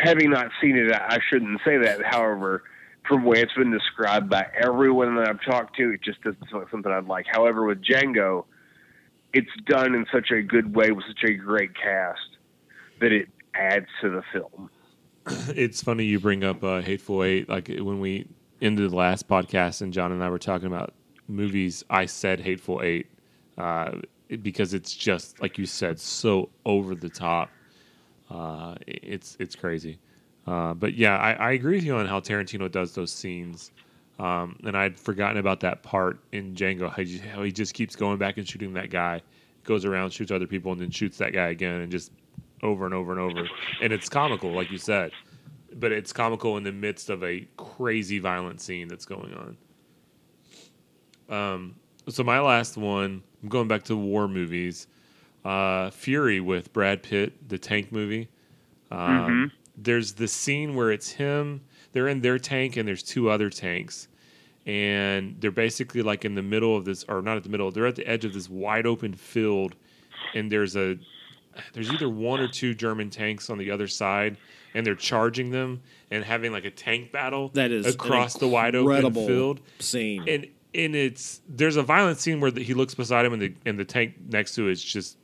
having 0.02 0.30
not 0.30 0.50
seen 0.60 0.76
it, 0.76 0.92
I 0.92 1.18
shouldn't 1.30 1.60
say 1.64 1.78
that. 1.78 2.04
However, 2.04 2.64
from 3.06 3.22
the 3.22 3.28
way 3.28 3.40
it's 3.40 3.52
been 3.54 3.70
described 3.70 4.30
by 4.30 4.46
everyone 4.58 5.16
that 5.16 5.28
I've 5.28 5.42
talked 5.42 5.76
to, 5.76 5.90
it 5.92 6.02
just 6.02 6.22
doesn't 6.22 6.42
sound 6.50 6.62
like 6.62 6.70
something 6.70 6.90
I'd 6.90 7.06
like. 7.06 7.26
However, 7.30 7.64
with 7.64 7.82
Django, 7.82 8.44
it's 9.32 9.50
done 9.66 9.94
in 9.94 10.06
such 10.12 10.30
a 10.30 10.42
good 10.42 10.74
way 10.74 10.90
with 10.90 11.04
such 11.06 11.28
a 11.28 11.34
great 11.34 11.70
cast 11.74 12.20
that 13.00 13.12
it 13.12 13.28
adds 13.54 13.86
to 14.00 14.10
the 14.10 14.22
film. 14.32 14.70
it's 15.56 15.82
funny 15.82 16.04
you 16.04 16.20
bring 16.20 16.44
up 16.44 16.62
uh, 16.62 16.80
Hateful 16.80 17.24
Eight. 17.24 17.48
Like 17.48 17.68
when 17.68 18.00
we 18.00 18.26
ended 18.62 18.90
the 18.90 18.96
last 18.96 19.28
podcast, 19.28 19.82
and 19.82 19.92
John 19.92 20.12
and 20.12 20.22
I 20.22 20.30
were 20.30 20.38
talking 20.38 20.66
about 20.66 20.94
movies, 21.28 21.84
I 21.90 22.06
said 22.06 22.40
Hateful 22.40 22.80
Eight 22.82 23.06
uh, 23.58 23.92
because 24.42 24.74
it's 24.74 24.94
just 24.94 25.40
like 25.40 25.58
you 25.58 25.66
said, 25.66 26.00
so 26.00 26.50
over 26.64 26.94
the 26.94 27.08
top. 27.08 27.50
Uh, 28.30 28.74
it's 28.86 29.36
it's 29.38 29.54
crazy. 29.54 29.98
Uh, 30.46 30.74
but 30.74 30.94
yeah, 30.94 31.16
I, 31.16 31.32
I 31.32 31.50
agree 31.52 31.76
with 31.76 31.84
you 31.84 31.96
on 31.96 32.06
how 32.06 32.20
Tarantino 32.20 32.70
does 32.70 32.94
those 32.94 33.12
scenes. 33.12 33.70
Um, 34.18 34.58
and 34.64 34.76
I'd 34.76 34.98
forgotten 34.98 35.38
about 35.38 35.60
that 35.60 35.82
part 35.82 36.20
in 36.32 36.54
Django, 36.54 36.88
how 36.88 37.02
he, 37.02 37.18
how 37.18 37.42
he 37.42 37.50
just 37.50 37.74
keeps 37.74 37.96
going 37.96 38.18
back 38.18 38.36
and 38.36 38.48
shooting 38.48 38.72
that 38.74 38.90
guy, 38.90 39.20
goes 39.64 39.84
around, 39.84 40.10
shoots 40.10 40.30
other 40.30 40.46
people, 40.46 40.70
and 40.70 40.80
then 40.80 40.90
shoots 40.90 41.18
that 41.18 41.32
guy 41.32 41.48
again, 41.48 41.80
and 41.80 41.90
just 41.90 42.12
over 42.62 42.84
and 42.84 42.94
over 42.94 43.10
and 43.10 43.20
over. 43.20 43.48
And 43.80 43.92
it's 43.92 44.08
comical, 44.08 44.52
like 44.52 44.70
you 44.70 44.78
said, 44.78 45.10
but 45.74 45.90
it's 45.90 46.12
comical 46.12 46.56
in 46.56 46.62
the 46.62 46.72
midst 46.72 47.10
of 47.10 47.24
a 47.24 47.46
crazy 47.56 48.20
violent 48.20 48.60
scene 48.60 48.86
that's 48.86 49.04
going 49.04 49.34
on. 49.34 49.56
Um, 51.28 51.74
so 52.08 52.22
my 52.22 52.38
last 52.38 52.76
one, 52.76 53.22
I'm 53.42 53.48
going 53.48 53.66
back 53.66 53.82
to 53.84 53.96
war 53.96 54.28
movies. 54.28 54.86
Uh, 55.44 55.90
Fury 55.90 56.40
with 56.40 56.72
Brad 56.72 57.02
Pitt, 57.02 57.48
the 57.48 57.58
tank 57.58 57.92
movie. 57.92 58.28
Um, 58.90 59.52
There's 59.76 60.12
the 60.14 60.28
scene 60.28 60.74
where 60.74 60.90
it's 60.92 61.10
him. 61.10 61.60
They're 61.92 62.08
in 62.08 62.20
their 62.22 62.38
tank, 62.38 62.76
and 62.76 62.86
there's 62.88 63.02
two 63.02 63.28
other 63.30 63.50
tanks, 63.50 64.08
and 64.66 65.36
they're 65.40 65.50
basically 65.50 66.02
like 66.02 66.24
in 66.24 66.34
the 66.34 66.42
middle 66.42 66.76
of 66.76 66.84
this, 66.84 67.04
or 67.08 67.22
not 67.22 67.36
at 67.36 67.42
the 67.42 67.48
middle. 67.48 67.70
They're 67.70 67.86
at 67.86 67.96
the 67.96 68.06
edge 68.06 68.24
of 68.24 68.32
this 68.32 68.48
wide 68.48 68.86
open 68.86 69.14
field, 69.14 69.74
and 70.34 70.50
there's 70.50 70.76
a 70.76 70.98
there's 71.72 71.90
either 71.92 72.08
one 72.08 72.40
or 72.40 72.48
two 72.48 72.74
German 72.74 73.10
tanks 73.10 73.50
on 73.50 73.58
the 73.58 73.70
other 73.70 73.86
side, 73.86 74.36
and 74.74 74.84
they're 74.86 74.94
charging 74.96 75.50
them 75.50 75.82
and 76.10 76.24
having 76.24 76.52
like 76.52 76.64
a 76.64 76.70
tank 76.70 77.12
battle 77.12 77.50
That 77.50 77.70
is 77.70 77.86
across 77.86 78.34
the 78.34 78.48
wide 78.48 78.74
open 78.74 79.12
field. 79.14 79.60
scene. 79.78 80.24
And 80.28 80.46
and 80.74 80.96
it's 80.96 81.40
there's 81.48 81.76
a 81.76 81.82
violent 81.82 82.18
scene 82.18 82.40
where 82.40 82.50
the, 82.50 82.62
he 82.62 82.74
looks 82.74 82.94
beside 82.94 83.24
him 83.26 83.32
and 83.34 83.42
the 83.42 83.54
and 83.66 83.78
the 83.78 83.84
tank 83.84 84.14
next 84.30 84.54
to 84.56 84.68
it 84.68 84.72
is 84.72 84.82
just 84.82 85.16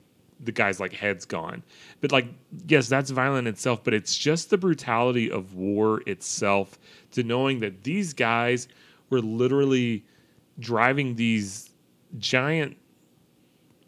the 0.42 0.52
guy's 0.52 0.80
like 0.80 0.92
head's 0.92 1.24
gone. 1.24 1.62
But 2.00 2.12
like 2.12 2.26
yes, 2.66 2.88
that's 2.88 3.10
violent 3.10 3.48
itself, 3.48 3.84
but 3.84 3.94
it's 3.94 4.16
just 4.16 4.50
the 4.50 4.58
brutality 4.58 5.30
of 5.30 5.54
war 5.54 6.02
itself 6.06 6.78
to 7.12 7.22
knowing 7.22 7.60
that 7.60 7.84
these 7.84 8.12
guys 8.12 8.68
were 9.10 9.20
literally 9.20 10.04
driving 10.58 11.14
these 11.14 11.70
giant 12.18 12.76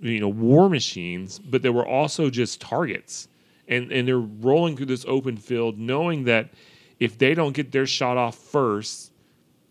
you 0.01 0.21
know 0.21 0.29
war 0.29 0.69
machines, 0.69 1.38
but 1.38 1.62
they 1.62 1.71
were 1.71 1.87
also 1.87 2.29
just 2.29 2.61
targets. 2.61 3.29
And 3.69 3.93
and 3.93 4.07
they're 4.07 4.19
rolling 4.19 4.77
through 4.77 4.87
this 4.87 5.05
open 5.07 5.37
field 5.37 5.79
knowing 5.79 6.25
that 6.25 6.51
if 6.99 7.17
they 7.19 7.35
don't 7.35 7.53
get 7.53 7.73
their 7.73 7.87
shot 7.87 8.17
off 8.17 8.37
first, 8.37 9.12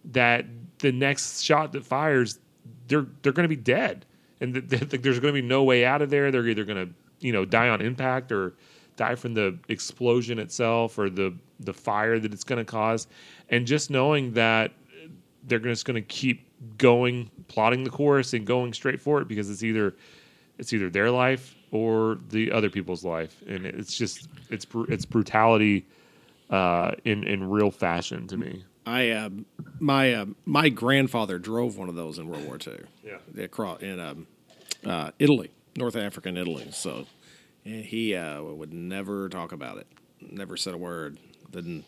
that 0.05 0.45
the 0.79 0.91
next 0.91 1.41
shot 1.41 1.73
that 1.73 1.85
fires, 1.85 2.39
they're 2.87 3.05
they're 3.21 3.33
going 3.33 3.43
to 3.43 3.55
be 3.55 3.61
dead, 3.61 4.05
and 4.41 4.53
th- 4.53 4.89
th- 4.89 5.01
there's 5.01 5.19
going 5.19 5.33
to 5.33 5.41
be 5.41 5.47
no 5.47 5.63
way 5.63 5.85
out 5.85 6.01
of 6.01 6.09
there. 6.09 6.31
They're 6.31 6.47
either 6.47 6.65
going 6.65 6.87
to 6.87 6.93
you 7.19 7.31
know 7.31 7.45
die 7.45 7.69
on 7.69 7.81
impact 7.81 8.31
or 8.31 8.53
die 8.97 9.15
from 9.15 9.33
the 9.33 9.57
explosion 9.69 10.39
itself 10.39 10.97
or 10.99 11.09
the 11.09 11.33
the 11.59 11.73
fire 11.73 12.19
that 12.19 12.33
it's 12.33 12.43
going 12.43 12.59
to 12.59 12.65
cause, 12.65 13.07
and 13.49 13.65
just 13.65 13.89
knowing 13.89 14.33
that 14.33 14.73
they're 15.43 15.59
just 15.59 15.85
going 15.85 15.95
to 15.95 16.01
keep 16.01 16.45
going, 16.77 17.29
plotting 17.47 17.83
the 17.83 17.89
course 17.89 18.33
and 18.33 18.45
going 18.45 18.73
straight 18.73 18.99
for 18.99 19.21
it 19.21 19.27
because 19.27 19.49
it's 19.49 19.63
either 19.63 19.95
it's 20.57 20.73
either 20.73 20.89
their 20.89 21.09
life 21.09 21.55
or 21.71 22.19
the 22.29 22.51
other 22.51 22.69
people's 22.69 23.03
life, 23.05 23.41
and 23.47 23.65
it's 23.65 23.95
just 23.95 24.27
it's 24.49 24.65
it's 24.89 25.05
brutality 25.05 25.85
uh, 26.49 26.91
in 27.05 27.23
in 27.23 27.49
real 27.49 27.71
fashion 27.71 28.27
to 28.27 28.37
me. 28.37 28.63
I 28.85 29.09
uh, 29.09 29.29
my 29.79 30.13
uh, 30.13 30.25
my 30.45 30.69
grandfather 30.69 31.37
drove 31.39 31.77
one 31.77 31.89
of 31.89 31.95
those 31.95 32.17
in 32.19 32.27
World 32.27 32.45
War 32.45 32.57
II. 32.65 32.79
Yeah. 33.03 33.43
across 33.43 33.81
in 33.81 33.99
um, 33.99 34.27
uh, 34.85 35.11
Italy, 35.19 35.51
North 35.75 35.95
African 35.95 36.37
Italy. 36.37 36.67
So 36.71 37.05
he 37.63 38.15
uh, 38.15 38.41
would 38.41 38.73
never 38.73 39.29
talk 39.29 39.51
about 39.51 39.77
it. 39.77 39.87
Never 40.19 40.57
said 40.57 40.73
a 40.73 40.77
word. 40.77 41.17
Didn't. 41.51 41.85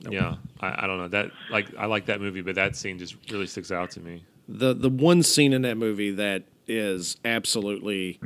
Yeah, 0.00 0.36
I, 0.60 0.84
I 0.84 0.86
don't 0.86 0.98
know 0.98 1.08
that 1.08 1.30
like 1.50 1.68
I 1.76 1.86
like 1.86 2.06
that 2.06 2.20
movie, 2.20 2.40
but 2.40 2.54
that 2.54 2.76
scene 2.76 2.98
just 2.98 3.16
really 3.30 3.46
sticks 3.46 3.70
out 3.72 3.90
to 3.92 4.00
me. 4.00 4.24
the 4.48 4.72
the 4.74 4.88
one 4.88 5.22
scene 5.22 5.52
in 5.52 5.62
that 5.62 5.76
movie 5.76 6.12
that 6.12 6.44
is 6.66 7.16
absolutely 7.24 8.20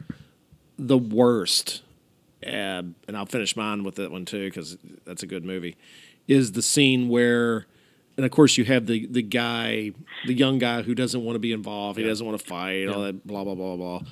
the 0.78 0.98
worst, 0.98 1.82
uh, 2.44 2.48
and 2.48 2.94
I'll 3.14 3.26
finish 3.26 3.56
mine 3.56 3.84
with 3.84 3.94
that 3.96 4.10
one 4.10 4.24
too 4.26 4.46
because 4.48 4.76
that's 5.04 5.22
a 5.22 5.26
good 5.26 5.44
movie. 5.44 5.76
Is 6.28 6.52
the 6.52 6.62
scene 6.62 7.08
where, 7.08 7.66
and 8.16 8.24
of 8.24 8.30
course 8.30 8.56
you 8.56 8.64
have 8.64 8.86
the 8.86 9.06
the 9.06 9.22
guy, 9.22 9.92
the 10.26 10.34
young 10.34 10.58
guy 10.58 10.82
who 10.82 10.94
doesn't 10.94 11.22
want 11.24 11.34
to 11.34 11.40
be 11.40 11.52
involved, 11.52 11.98
he 11.98 12.04
doesn't 12.04 12.24
want 12.24 12.38
to 12.38 12.44
fight, 12.46 12.88
all 12.88 13.02
that 13.02 13.26
blah 13.26 13.44
blah 13.44 13.54
blah 13.54 13.76
blah, 13.76 14.02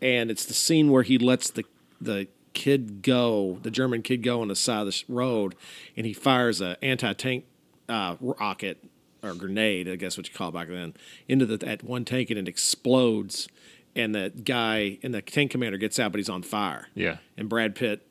and 0.00 0.30
it's 0.30 0.44
the 0.44 0.54
scene 0.54 0.90
where 0.90 1.02
he 1.02 1.18
lets 1.18 1.50
the 1.50 1.64
the 2.00 2.28
kid 2.52 3.02
go, 3.02 3.58
the 3.62 3.70
German 3.70 4.02
kid 4.02 4.22
go 4.22 4.40
on 4.40 4.48
the 4.48 4.56
side 4.56 4.86
of 4.86 4.86
the 4.86 5.04
road, 5.08 5.54
and 5.96 6.06
he 6.06 6.12
fires 6.12 6.60
a 6.60 6.82
anti 6.84 7.12
tank 7.12 7.44
uh, 7.88 8.16
rocket 8.20 8.82
or 9.22 9.34
grenade, 9.34 9.88
I 9.88 9.96
guess 9.96 10.16
what 10.16 10.28
you 10.28 10.34
call 10.34 10.48
it 10.50 10.54
back 10.54 10.68
then, 10.68 10.94
into 11.28 11.46
the, 11.46 11.56
that 11.58 11.82
one 11.82 12.04
tank 12.04 12.30
and 12.30 12.38
it 12.38 12.48
explodes. 12.48 13.48
And 13.94 14.14
the 14.14 14.30
guy 14.30 14.98
and 15.02 15.14
the 15.14 15.22
tank 15.22 15.50
commander 15.50 15.78
gets 15.78 15.98
out, 15.98 16.12
but 16.12 16.18
he's 16.18 16.28
on 16.28 16.42
fire. 16.42 16.88
Yeah, 16.94 17.16
And 17.38 17.48
Brad 17.48 17.74
Pitt, 17.74 18.05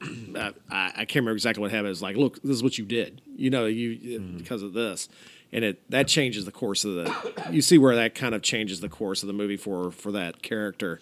Uh, 0.30 0.52
I, 0.70 0.86
I 0.86 1.04
can't 1.04 1.16
remember 1.16 1.32
exactly 1.32 1.60
what 1.60 1.72
happened. 1.72 1.88
It's 1.88 2.00
like, 2.00 2.16
look, 2.16 2.40
this 2.40 2.52
is 2.52 2.62
what 2.62 2.78
you 2.78 2.84
did. 2.84 3.20
You 3.36 3.50
know, 3.50 3.66
you 3.66 3.90
uh, 3.90 4.20
mm-hmm. 4.20 4.38
because 4.38 4.62
of 4.62 4.72
this, 4.72 5.08
and 5.52 5.64
it 5.64 5.90
that 5.90 6.06
changes 6.06 6.44
the 6.44 6.52
course 6.52 6.84
of 6.84 6.94
the. 6.94 7.32
You 7.50 7.60
see 7.60 7.76
where 7.78 7.94
that 7.96 8.14
kind 8.14 8.34
of 8.34 8.40
changes 8.40 8.80
the 8.80 8.88
course 8.88 9.22
of 9.22 9.26
the 9.26 9.32
movie 9.32 9.56
for 9.56 9.90
for 9.90 10.12
that 10.12 10.40
character. 10.40 11.00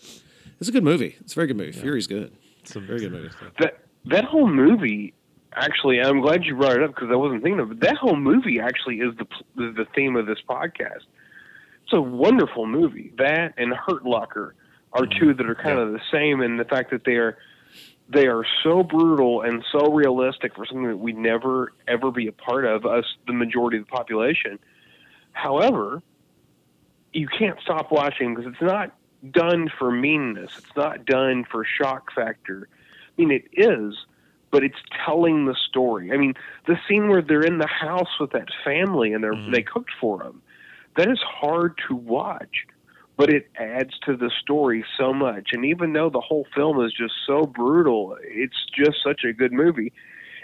It's 0.58 0.68
a 0.68 0.72
good 0.72 0.82
movie. 0.82 1.16
It's 1.20 1.32
a 1.32 1.34
very 1.36 1.46
good 1.46 1.58
movie. 1.58 1.72
Fury's 1.72 2.06
good. 2.06 2.32
It's 2.62 2.74
a 2.74 2.80
Very 2.80 3.00
good 3.00 3.12
movie. 3.12 3.30
that 3.60 3.78
that 4.06 4.24
whole 4.24 4.46
movie 4.46 5.14
actually 5.54 6.00
i'm 6.00 6.20
glad 6.20 6.44
you 6.44 6.54
brought 6.54 6.76
it 6.76 6.82
up 6.82 6.94
because 6.94 7.08
i 7.10 7.16
wasn't 7.16 7.42
thinking 7.42 7.60
of 7.60 7.70
it 7.70 7.80
that 7.80 7.96
whole 7.96 8.16
movie 8.16 8.60
actually 8.60 8.96
is 8.96 9.14
the 9.16 9.26
the 9.56 9.86
theme 9.94 10.16
of 10.16 10.26
this 10.26 10.38
podcast 10.48 11.04
it's 11.82 11.92
a 11.92 12.00
wonderful 12.00 12.66
movie 12.66 13.12
that 13.16 13.54
and 13.56 13.72
hurt 13.72 14.04
locker 14.04 14.54
are 14.92 15.06
two 15.06 15.12
mm-hmm. 15.12 15.36
that 15.38 15.48
are 15.48 15.54
kind 15.54 15.78
of 15.78 15.92
the 15.92 16.00
same 16.12 16.42
in 16.42 16.58
the 16.58 16.64
fact 16.64 16.90
that 16.90 17.04
they 17.04 17.14
are 17.14 17.38
they 18.08 18.26
are 18.26 18.44
so 18.62 18.82
brutal 18.82 19.42
and 19.42 19.64
so 19.70 19.92
realistic 19.92 20.54
for 20.54 20.64
something 20.64 20.88
that 20.88 20.96
we'd 20.96 21.18
never 21.18 21.72
ever 21.86 22.10
be 22.10 22.26
a 22.26 22.32
part 22.32 22.64
of 22.64 22.86
us 22.86 23.04
the 23.26 23.32
majority 23.32 23.78
of 23.78 23.84
the 23.84 23.90
population. 23.90 24.58
However 25.32 26.02
you 27.12 27.28
can't 27.28 27.58
stop 27.60 27.90
watching 27.90 28.34
because 28.34 28.52
it's 28.52 28.62
not 28.62 28.94
done 29.30 29.68
for 29.78 29.90
meanness. 29.90 30.52
It's 30.58 30.76
not 30.76 31.04
done 31.04 31.44
for 31.50 31.64
shock 31.64 32.12
factor. 32.14 32.68
I 33.18 33.22
mean, 33.22 33.30
it 33.30 33.44
is, 33.52 33.94
but 34.50 34.62
it's 34.62 34.78
telling 35.04 35.46
the 35.46 35.56
story. 35.68 36.12
I 36.12 36.16
mean, 36.16 36.34
the 36.66 36.76
scene 36.88 37.08
where 37.08 37.22
they're 37.22 37.42
in 37.42 37.58
the 37.58 37.66
house 37.66 38.18
with 38.20 38.32
that 38.32 38.48
family 38.64 39.12
and 39.12 39.22
they're 39.22 39.34
mm-hmm. 39.34 39.52
they 39.52 39.62
cooked 39.62 39.90
for 40.00 40.18
them, 40.18 40.42
that 40.96 41.08
is 41.10 41.18
hard 41.20 41.78
to 41.88 41.94
watch, 41.94 42.66
but 43.18 43.30
it 43.30 43.50
adds 43.58 43.98
to 44.06 44.16
the 44.16 44.30
story 44.40 44.84
so 44.96 45.12
much. 45.12 45.48
And 45.52 45.64
even 45.64 45.92
though 45.92 46.08
the 46.08 46.20
whole 46.20 46.46
film 46.54 46.82
is 46.84 46.94
just 46.96 47.14
so 47.26 47.42
brutal, 47.42 48.16
it's 48.22 48.56
just 48.72 48.98
such 49.04 49.24
a 49.28 49.32
good 49.32 49.52
movie. 49.52 49.92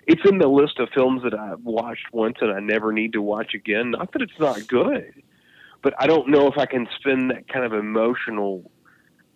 it's 0.07 0.29
in 0.29 0.39
the 0.39 0.49
list 0.49 0.79
of 0.81 0.89
films 0.93 1.23
that 1.23 1.33
I've 1.33 1.63
watched 1.65 2.13
once 2.13 2.37
and 2.41 2.51
I 2.51 2.61
never 2.61 2.93
need 2.93 3.13
to 3.15 3.23
watch 3.23 3.55
again. 3.55 3.93
Not 3.93 4.13
that 4.13 4.23
it's 4.23 4.39
not 4.39 4.67
good, 4.67 5.23
but 5.83 5.95
I 5.99 6.09
don't 6.09 6.29
know 6.29 6.49
if 6.49 6.59
I 6.59 6.67
can 6.67 6.89
spend 6.99 7.31
that 7.31 7.49
kind 7.49 7.65
of 7.65 7.73
emotional 7.73 8.71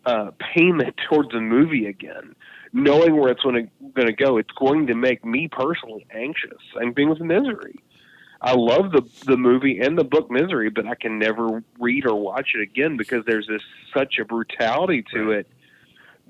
uh, 0.04 0.32
payment 0.54 0.96
towards 1.08 1.32
a 1.32 1.40
movie 1.40 1.86
again, 1.86 2.34
knowing 2.72 3.16
where 3.16 3.30
it's 3.30 3.42
going 3.42 3.70
to 3.96 4.12
go. 4.12 4.36
It's 4.36 4.50
going 4.58 4.88
to 4.88 4.94
make 4.94 5.24
me 5.24 5.48
personally 5.48 6.06
anxious. 6.12 6.58
Same 6.76 6.92
thing 6.92 7.08
with 7.08 7.20
Misery. 7.20 7.82
I 8.40 8.54
love 8.54 8.92
the 8.92 9.02
the 9.24 9.36
movie 9.36 9.80
and 9.80 9.98
the 9.98 10.04
book 10.04 10.30
Misery, 10.30 10.70
but 10.70 10.86
I 10.86 10.94
can 10.94 11.18
never 11.18 11.62
read 11.78 12.06
or 12.06 12.14
watch 12.14 12.50
it 12.54 12.60
again 12.60 12.96
because 12.96 13.24
there's 13.26 13.48
this 13.48 13.62
such 13.92 14.18
a 14.20 14.24
brutality 14.24 15.04
to 15.12 15.32
it 15.32 15.48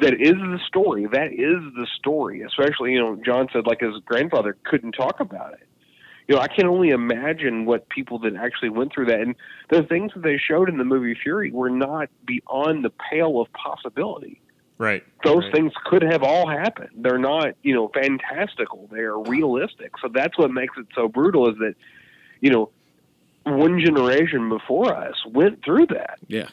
that 0.01 0.15
is 0.15 0.35
the 0.35 0.59
story. 0.67 1.07
That 1.07 1.33
is 1.33 1.61
the 1.75 1.87
story. 1.99 2.43
Especially, 2.43 2.93
you 2.93 3.01
know, 3.01 3.21
John 3.25 3.49
said 3.53 3.67
like 3.67 3.81
his 3.81 3.97
grandfather 4.05 4.57
couldn't 4.65 4.93
talk 4.93 5.21
about 5.21 5.55
it. 5.55 5.67
You 6.29 6.35
know, 6.35 6.41
I 6.41 6.49
can 6.49 6.67
only 6.67 6.91
imagine 6.91 7.65
what 7.65 7.89
people 7.89 8.19
that 8.21 8.37
actually 8.37 8.69
went 8.69 8.93
through 8.93 9.07
that, 9.07 9.21
and 9.21 9.35
the 9.71 9.83
things 9.83 10.13
that 10.15 10.23
they 10.23 10.39
showed 10.39 10.69
in 10.69 10.77
the 10.77 10.85
movie 10.85 11.15
Fury 11.15 11.51
were 11.51 11.71
not 11.71 12.11
beyond 12.27 12.85
the 12.85 12.93
pale 13.11 13.41
of 13.41 13.49
possibility. 13.53 14.41
Right. 14.77 15.03
Those 15.25 15.45
right. 15.45 15.53
things 15.53 15.73
could 15.87 16.03
have 16.03 16.23
all 16.23 16.49
happened. 16.49 16.91
They're 16.97 17.19
not, 17.19 17.55
you 17.63 17.75
know, 17.75 17.91
fantastical. 17.93 18.89
They 18.93 19.01
are 19.01 19.19
realistic. 19.19 19.93
So 20.01 20.09
that's 20.13 20.39
what 20.39 20.51
makes 20.51 20.77
it 20.79 20.87
so 20.95 21.09
brutal. 21.09 21.49
Is 21.49 21.57
that, 21.59 21.75
you 22.41 22.51
know, 22.51 22.71
one 23.45 23.81
generation 23.81 24.49
before 24.49 24.95
us 24.95 25.15
went 25.27 25.65
through 25.65 25.87
that. 25.87 26.19
Yeah. 26.27 26.49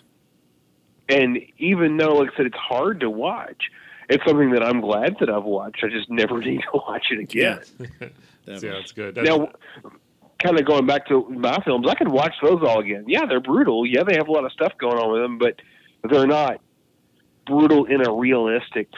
And 1.10 1.39
even 1.58 1.98
though, 1.98 2.15
like 2.15 2.32
I 2.34 2.38
said, 2.38 2.45
it's 2.48 2.58
hard 2.58 3.02
to 3.02 3.10
watch, 3.10 3.69
it's 4.10 4.24
something 4.26 4.52
that 4.52 4.63
I'm 4.63 4.82
glad 4.82 5.17
that 5.19 5.30
I've 5.30 5.43
watched. 5.43 5.84
I 5.84 5.89
just 5.89 6.10
never 6.10 6.39
need 6.39 6.62
to 6.62 6.69
watch 6.74 7.08
it 7.12 7.19
again. 7.19 7.60
Yeah, 8.00 8.08
that's 8.45 8.91
good. 8.91 9.15
That's, 9.15 9.28
Now, 9.28 9.50
kind 10.39 10.60
of 10.60 10.65
going 10.65 10.86
back 10.86 11.08
to 11.08 11.28
my 11.30 11.58
films, 11.63 11.88
I 11.88 11.95
could 11.95 12.08
watch 12.08 12.34
those 12.41 12.62
all 12.63 12.80
again. 12.80 13.06
Yeah, 13.08 13.26
they're 13.26 13.39
brutal. 13.39 13.86
Yeah, 13.86 14.04
they 14.04 14.15
have 14.15 14.28
a 14.28 14.32
lot 14.32 14.45
of 14.45 14.52
stuff 14.52 14.74
going 14.78 14.98
on 14.98 15.12
with 15.12 15.21
them, 15.21 15.38
but 15.38 15.62
they're 16.10 16.28
not 16.28 16.62
brutal 17.45 17.86
in 17.86 18.06
a 18.06 18.12
realistic 18.12 18.89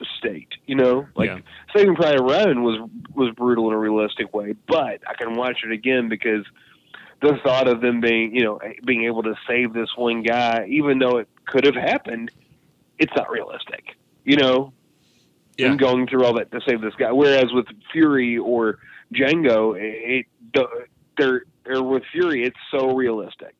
s- 0.00 0.06
state. 0.18 0.48
You 0.66 0.74
know, 0.76 1.06
like 1.14 1.28
Yeah. 1.30 1.38
Saving 1.74 1.94
Private 1.94 2.22
Ryan 2.22 2.62
was 2.62 2.88
was 3.14 3.34
brutal 3.34 3.68
in 3.68 3.74
a 3.74 3.78
realistic 3.78 4.34
way, 4.34 4.54
but 4.66 5.00
I 5.06 5.14
can 5.14 5.34
watch 5.34 5.58
it 5.64 5.72
again 5.72 6.08
because 6.08 6.44
the 7.20 7.36
thought 7.44 7.66
of 7.68 7.80
them 7.80 8.00
being, 8.00 8.34
you 8.34 8.44
know, 8.44 8.60
being 8.84 9.04
able 9.04 9.22
to 9.24 9.34
save 9.46 9.72
this 9.72 9.88
one 9.96 10.22
guy, 10.22 10.66
even 10.68 10.98
though 10.98 11.18
it 11.18 11.28
could 11.46 11.64
have 11.64 11.74
happened, 11.74 12.30
it's 12.98 13.12
not 13.16 13.30
realistic. 13.30 13.96
You 14.24 14.36
know, 14.36 14.72
yeah. 15.56 15.70
and 15.70 15.78
going 15.78 16.06
through 16.06 16.24
all 16.24 16.34
that 16.34 16.50
to 16.52 16.60
save 16.66 16.80
this 16.80 16.94
guy. 16.94 17.10
Whereas 17.12 17.52
with 17.52 17.66
Fury 17.92 18.38
or 18.38 18.78
Django, 19.12 19.76
it, 19.76 20.26
it 20.54 20.66
they're, 21.16 21.42
or 21.66 21.82
with 21.82 22.04
Fury, 22.12 22.44
it's 22.44 22.56
so 22.70 22.94
realistic. 22.94 23.54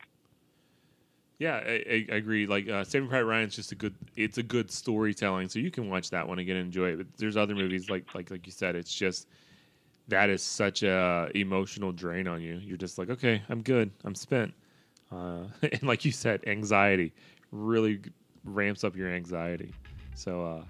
Yeah, 1.39 1.57
I, 1.65 2.07
I 2.11 2.17
agree. 2.17 2.47
Like 2.47 2.69
uh, 2.69 2.83
Saving 2.85 3.09
Private 3.09 3.27
Ryan 3.27 3.49
is 3.49 3.55
just 3.55 3.71
a 3.71 3.77
good. 3.77 3.95
It's 4.17 4.39
a 4.39 4.43
good 4.43 4.71
storytelling, 4.73 5.49
so 5.49 5.61
you 5.61 5.71
can 5.71 5.89
watch 5.89 6.11
that 6.11 6.27
one 6.27 6.41
again 6.41 6.57
and 6.57 6.67
enjoy 6.67 6.89
it. 6.91 6.97
But 6.97 7.07
there's 7.17 7.37
other 7.37 7.55
movies 7.55 7.89
like 7.89 8.13
like 8.15 8.31
like 8.31 8.45
you 8.45 8.53
said, 8.53 8.75
it's 8.75 8.93
just 8.93 9.29
that 10.09 10.31
is 10.31 10.43
such 10.43 10.83
a 10.83 11.31
emotional 11.35 11.93
drain 11.93 12.27
on 12.27 12.43
you. 12.43 12.57
You're 12.57 12.77
just 12.77 12.99
like, 12.99 13.11
okay, 13.11 13.43
I'm 13.49 13.63
good, 13.63 13.91
I'm 14.05 14.15
spent. 14.15 14.53
Uh, 15.13 15.45
and 15.63 15.83
like 15.85 16.05
you 16.05 16.13
said, 16.13 16.43
anxiety 16.47 17.13
really 17.53 18.01
ramps 18.45 18.83
up 18.85 18.97
your 18.97 19.09
anxiety. 19.09 19.73
So, 20.15 20.45
uh, 20.45 20.65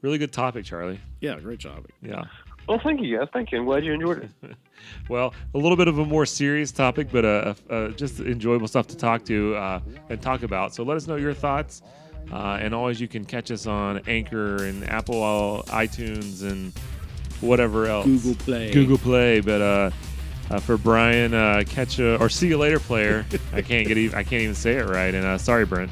really 0.00 0.18
good 0.18 0.32
topic, 0.32 0.64
Charlie. 0.64 1.00
Yeah, 1.20 1.38
great 1.40 1.58
job. 1.58 1.86
Yeah. 2.00 2.24
Well, 2.68 2.80
thank 2.82 3.00
you 3.00 3.18
guys. 3.18 3.28
Thank 3.32 3.52
you. 3.52 3.58
I'm 3.58 3.64
glad 3.64 3.84
you 3.84 3.92
enjoyed 3.92 4.30
it. 4.42 4.56
Well, 5.08 5.34
a 5.54 5.58
little 5.58 5.76
bit 5.76 5.88
of 5.88 5.98
a 5.98 6.04
more 6.04 6.26
serious 6.26 6.70
topic, 6.70 7.08
but 7.10 7.24
uh, 7.24 7.54
uh, 7.70 7.88
just 7.88 8.20
enjoyable 8.20 8.68
stuff 8.68 8.86
to 8.88 8.96
talk 8.96 9.24
to 9.24 9.54
uh, 9.56 9.80
and 10.10 10.20
talk 10.20 10.42
about. 10.42 10.74
So 10.74 10.84
let 10.84 10.96
us 10.96 11.06
know 11.08 11.16
your 11.16 11.34
thoughts. 11.34 11.82
Uh, 12.30 12.58
and 12.60 12.74
always, 12.74 13.00
you 13.00 13.08
can 13.08 13.24
catch 13.24 13.50
us 13.50 13.66
on 13.66 14.02
Anchor 14.06 14.64
and 14.64 14.88
Apple 14.88 15.64
iTunes 15.68 16.42
and 16.42 16.72
whatever 17.40 17.86
else. 17.86 18.06
Google 18.06 18.34
Play. 18.34 18.72
Google 18.72 18.98
Play. 18.98 19.40
But 19.40 19.60
uh, 19.62 19.90
uh, 20.50 20.60
for 20.60 20.76
Brian, 20.76 21.34
uh, 21.34 21.64
catch 21.66 21.98
a, 21.98 22.16
or 22.20 22.28
see 22.28 22.48
you 22.48 22.58
later, 22.58 22.78
player. 22.78 23.24
I 23.52 23.62
can't 23.62 23.86
get 23.86 23.96
even, 23.96 24.16
I 24.16 24.22
can't 24.22 24.42
even 24.42 24.54
say 24.54 24.76
it 24.76 24.86
right. 24.88 25.14
And 25.14 25.24
uh, 25.26 25.38
sorry, 25.38 25.64
Brent. 25.64 25.90